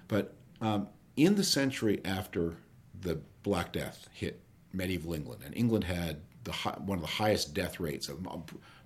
but 0.07 0.35
um, 0.61 0.89
in 1.17 1.35
the 1.35 1.45
century 1.45 2.01
after 2.05 2.57
the 3.01 3.21
Black 3.43 3.73
Death 3.73 4.09
hit 4.13 4.41
medieval 4.73 5.15
England, 5.15 5.43
and 5.45 5.57
England 5.57 5.85
had 5.85 6.21
the 6.45 6.53
one 6.53 6.99
of 6.99 7.03
the 7.03 7.11
highest 7.11 7.55
death 7.55 7.81
rates 7.81 8.09
of 8.09 8.27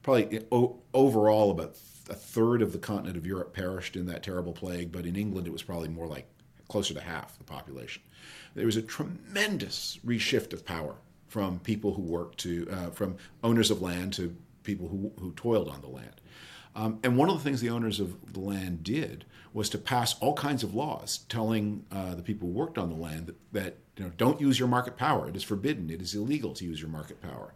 probably 0.03 0.41
overall 0.93 1.51
about 1.51 1.77
a 2.11 2.15
third 2.15 2.63
of 2.63 2.73
the 2.73 2.79
continent 2.79 3.17
of 3.17 3.27
Europe 3.27 3.55
perished 3.55 3.97
in 3.97 4.07
that 4.07 4.23
terrible 4.23 4.53
plague, 4.53 4.93
but 4.93 5.07
in 5.07 5.17
England 5.17 5.47
it 5.47 5.53
was 5.53 5.63
probably 5.63 5.89
more 5.89 6.07
like 6.07 6.27
closer 6.69 6.95
to 6.95 7.01
half 7.01 7.39
the 7.39 7.45
population. 7.45 8.03
There 8.55 8.67
was 8.67 8.77
a 8.77 8.83
tremendous 8.83 9.99
reshift 10.05 10.53
of 10.53 10.65
power 10.65 10.97
from 11.29 11.59
people 11.61 11.95
who 11.95 12.03
worked 12.03 12.39
to 12.39 12.69
uh, 12.71 12.91
from 12.91 13.17
owners 13.43 13.71
of 13.71 13.81
land 13.81 14.13
to 14.15 14.37
people 14.63 14.89
who, 14.89 15.13
who 15.19 15.33
toiled 15.33 15.69
on 15.69 15.81
the 15.81 15.89
land. 15.89 16.21
Um, 16.75 16.99
and 17.03 17.17
one 17.17 17.29
of 17.29 17.37
the 17.37 17.45
things 17.45 17.61
the 17.61 17.71
owners 17.71 18.01
of 18.01 18.33
the 18.33 18.41
land 18.41 18.83
did 18.83 19.25
was 19.53 19.69
to 19.71 19.79
pass 19.79 20.19
all 20.21 20.35
kinds 20.35 20.63
of 20.63 20.75
laws 20.75 21.19
telling 21.29 21.85
uh, 21.93 22.15
the 22.15 22.23
people 22.23 22.49
who 22.49 22.55
worked 22.55 22.79
on 22.79 22.89
the 22.89 22.97
land 22.97 23.27
that, 23.27 23.53
that 23.53 23.77
you 23.97 24.05
know, 24.05 24.13
don't 24.17 24.41
use 24.41 24.59
your 24.59 24.69
market 24.69 24.97
power. 24.97 25.29
It 25.29 25.37
is 25.37 25.43
forbidden. 25.43 25.91
It 25.91 26.01
is 26.01 26.15
illegal 26.15 26.55
to 26.55 26.65
use 26.65 26.81
your 26.81 26.89
market 26.89 27.21
power. 27.21 27.53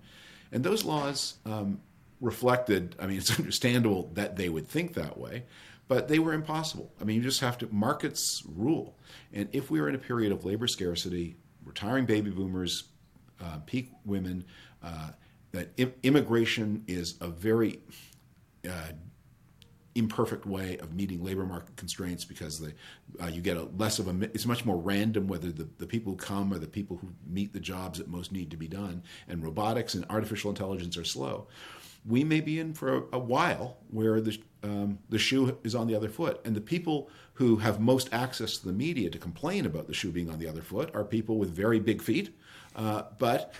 And 0.52 0.62
those 0.62 0.84
laws 0.84 1.34
um, 1.46 1.80
reflected, 2.20 2.96
I 2.98 3.06
mean, 3.06 3.16
it's 3.18 3.38
understandable 3.38 4.10
that 4.14 4.36
they 4.36 4.48
would 4.48 4.68
think 4.68 4.94
that 4.94 5.18
way, 5.18 5.44
but 5.88 6.08
they 6.08 6.18
were 6.18 6.32
impossible. 6.32 6.92
I 7.00 7.04
mean, 7.04 7.16
you 7.16 7.22
just 7.22 7.40
have 7.40 7.58
to, 7.58 7.68
markets 7.72 8.42
rule. 8.54 8.96
And 9.32 9.48
if 9.52 9.70
we 9.70 9.80
are 9.80 9.88
in 9.88 9.94
a 9.94 9.98
period 9.98 10.32
of 10.32 10.44
labor 10.44 10.66
scarcity, 10.66 11.36
retiring 11.64 12.06
baby 12.06 12.30
boomers, 12.30 12.84
uh, 13.40 13.58
peak 13.66 13.90
women, 14.04 14.44
uh, 14.82 15.10
that 15.52 15.70
Im- 15.76 15.94
immigration 16.02 16.84
is 16.86 17.16
a 17.20 17.28
very 17.28 17.80
uh, 18.68 18.92
imperfect 19.96 20.44
way 20.44 20.76
of 20.78 20.94
meeting 20.94 21.24
labor 21.24 21.44
market 21.44 21.74
constraints 21.76 22.24
because 22.24 22.58
the, 22.58 22.72
uh, 23.22 23.26
you 23.26 23.40
get 23.40 23.56
a 23.56 23.62
less 23.78 23.98
of 23.98 24.08
a 24.08 24.24
it's 24.34 24.44
much 24.44 24.64
more 24.64 24.76
random 24.76 25.26
whether 25.26 25.50
the, 25.50 25.66
the 25.78 25.86
people 25.86 26.12
who 26.12 26.18
come 26.18 26.52
or 26.52 26.58
the 26.58 26.66
people 26.66 26.98
who 26.98 27.08
meet 27.26 27.52
the 27.54 27.60
jobs 27.60 27.98
that 27.98 28.06
most 28.06 28.30
need 28.30 28.50
to 28.50 28.56
be 28.58 28.68
done 28.68 29.02
and 29.26 29.42
robotics 29.42 29.94
and 29.94 30.04
artificial 30.10 30.50
intelligence 30.50 30.98
are 30.98 31.04
slow 31.04 31.46
we 32.06 32.24
may 32.24 32.40
be 32.40 32.60
in 32.60 32.72
for 32.72 32.96
a, 32.96 33.02
a 33.14 33.18
while 33.18 33.78
where 33.90 34.20
the, 34.20 34.38
um, 34.62 34.98
the 35.08 35.18
shoe 35.18 35.58
is 35.64 35.74
on 35.74 35.86
the 35.86 35.94
other 35.94 36.08
foot. 36.08 36.40
And 36.44 36.54
the 36.54 36.60
people 36.60 37.10
who 37.34 37.56
have 37.56 37.80
most 37.80 38.08
access 38.12 38.56
to 38.58 38.66
the 38.66 38.72
media 38.72 39.10
to 39.10 39.18
complain 39.18 39.66
about 39.66 39.86
the 39.86 39.94
shoe 39.94 40.10
being 40.10 40.30
on 40.30 40.38
the 40.38 40.48
other 40.48 40.62
foot 40.62 40.94
are 40.94 41.04
people 41.04 41.38
with 41.38 41.50
very 41.50 41.80
big 41.80 42.00
feet. 42.00 42.36
Uh, 42.74 43.02
but 43.18 43.54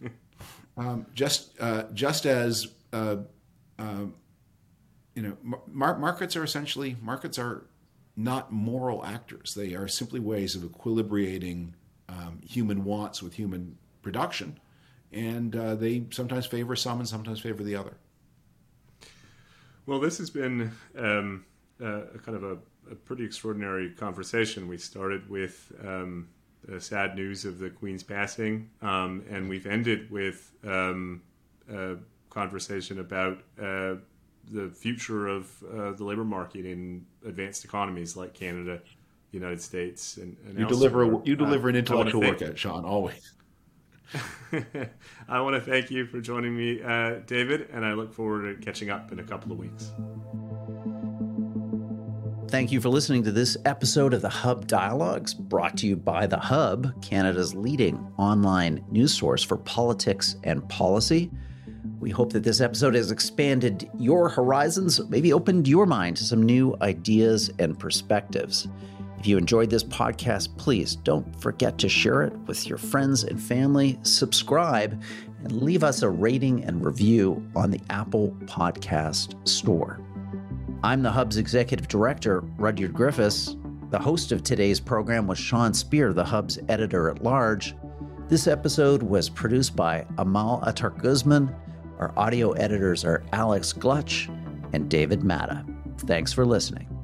um, 0.76 1.06
just, 1.14 1.58
uh, 1.60 1.84
just 1.94 2.26
as 2.26 2.68
uh, 2.92 3.16
um, 3.78 4.14
you 5.14 5.22
know, 5.22 5.60
mar- 5.66 5.98
markets 5.98 6.36
are 6.36 6.44
essentially 6.44 6.96
markets 7.02 7.38
are 7.38 7.66
not 8.16 8.52
moral 8.52 9.04
actors. 9.04 9.54
They 9.54 9.74
are 9.74 9.86
simply 9.86 10.20
ways 10.20 10.56
of 10.56 10.62
equilibrating 10.62 11.72
um, 12.08 12.40
human 12.44 12.84
wants 12.84 13.22
with 13.22 13.34
human 13.34 13.78
production 14.02 14.58
and 15.12 15.54
uh, 15.56 15.74
they 15.74 16.04
sometimes 16.10 16.46
favor 16.46 16.76
some 16.76 16.98
and 16.98 17.08
sometimes 17.08 17.40
favor 17.40 17.62
the 17.62 17.76
other. 17.76 17.94
Well, 19.86 20.00
this 20.00 20.18
has 20.18 20.28
been 20.28 20.70
um, 20.98 21.44
uh, 21.80 22.02
a 22.14 22.18
kind 22.18 22.36
of 22.36 22.44
a, 22.44 22.58
a, 22.90 22.94
pretty 22.94 23.24
extraordinary 23.24 23.90
conversation. 23.90 24.68
We 24.68 24.76
started 24.76 25.28
with 25.30 25.72
um, 25.82 26.28
the 26.66 26.80
sad 26.80 27.14
news 27.14 27.46
of 27.46 27.58
the 27.58 27.70
Queen's 27.70 28.02
passing, 28.02 28.68
um, 28.82 29.24
and 29.30 29.48
we've 29.48 29.66
ended 29.66 30.10
with 30.10 30.52
um, 30.66 31.22
a 31.72 31.96
conversation 32.28 33.00
about 33.00 33.38
uh, 33.58 33.94
the 34.50 34.68
future 34.74 35.26
of 35.26 35.50
uh, 35.74 35.92
the 35.92 36.04
labor 36.04 36.24
market 36.24 36.66
in 36.66 37.06
advanced 37.26 37.64
economies 37.64 38.16
like 38.16 38.34
Canada, 38.34 38.80
the 39.30 39.38
United 39.38 39.62
States, 39.62 40.18
and, 40.18 40.36
and 40.46 40.58
you 40.58 40.66
deliver 40.66 41.20
you 41.24 41.36
deliver 41.36 41.68
an 41.68 41.76
uh, 41.76 41.78
intellectual 41.78 42.20
workout, 42.20 42.58
Sean, 42.58 42.84
always. 42.84 43.32
I 45.28 45.40
want 45.40 45.54
to 45.54 45.60
thank 45.60 45.90
you 45.90 46.06
for 46.06 46.20
joining 46.20 46.56
me, 46.56 46.82
uh, 46.82 47.16
David, 47.26 47.68
and 47.72 47.84
I 47.84 47.92
look 47.92 48.14
forward 48.14 48.56
to 48.56 48.64
catching 48.64 48.90
up 48.90 49.12
in 49.12 49.18
a 49.18 49.24
couple 49.24 49.52
of 49.52 49.58
weeks. 49.58 49.92
Thank 52.48 52.72
you 52.72 52.80
for 52.80 52.88
listening 52.88 53.24
to 53.24 53.30
this 53.30 53.58
episode 53.66 54.14
of 54.14 54.22
the 54.22 54.28
Hub 54.30 54.66
Dialogues, 54.66 55.34
brought 55.34 55.76
to 55.78 55.86
you 55.86 55.96
by 55.96 56.26
The 56.26 56.38
Hub, 56.38 57.02
Canada's 57.02 57.54
leading 57.54 58.10
online 58.16 58.82
news 58.90 59.12
source 59.12 59.42
for 59.42 59.58
politics 59.58 60.36
and 60.44 60.66
policy. 60.70 61.30
We 62.00 62.08
hope 62.08 62.32
that 62.32 62.44
this 62.44 62.62
episode 62.62 62.94
has 62.94 63.10
expanded 63.10 63.90
your 63.98 64.30
horizons, 64.30 64.98
maybe 65.10 65.30
opened 65.30 65.68
your 65.68 65.84
mind 65.84 66.16
to 66.16 66.24
some 66.24 66.42
new 66.42 66.74
ideas 66.80 67.50
and 67.58 67.78
perspectives. 67.78 68.66
If 69.18 69.26
you 69.26 69.36
enjoyed 69.36 69.68
this 69.68 69.82
podcast, 69.82 70.56
please 70.58 70.94
don't 70.94 71.40
forget 71.40 71.76
to 71.78 71.88
share 71.88 72.22
it 72.22 72.32
with 72.46 72.68
your 72.68 72.78
friends 72.78 73.24
and 73.24 73.42
family, 73.42 73.98
subscribe, 74.02 75.02
and 75.42 75.60
leave 75.60 75.82
us 75.82 76.02
a 76.02 76.08
rating 76.08 76.64
and 76.64 76.84
review 76.84 77.44
on 77.56 77.70
the 77.70 77.80
Apple 77.90 78.36
Podcast 78.44 79.34
Store. 79.46 80.00
I'm 80.84 81.02
the 81.02 81.10
Hub's 81.10 81.36
executive 81.36 81.88
director, 81.88 82.42
Rudyard 82.58 82.94
Griffiths. 82.94 83.56
The 83.90 83.98
host 83.98 84.30
of 84.30 84.44
today's 84.44 84.78
program 84.78 85.26
was 85.26 85.38
Sean 85.38 85.74
Speer, 85.74 86.12
the 86.12 86.24
Hub's 86.24 86.58
editor 86.68 87.10
at 87.10 87.24
large. 87.24 87.74
This 88.28 88.46
episode 88.46 89.02
was 89.02 89.28
produced 89.28 89.74
by 89.74 90.06
Amal 90.18 90.62
Attar 90.64 90.90
Guzman. 90.90 91.52
Our 91.98 92.12
audio 92.16 92.52
editors 92.52 93.04
are 93.04 93.24
Alex 93.32 93.72
Glutch 93.72 94.28
and 94.72 94.88
David 94.88 95.24
Matta. 95.24 95.64
Thanks 95.98 96.32
for 96.32 96.46
listening. 96.46 96.97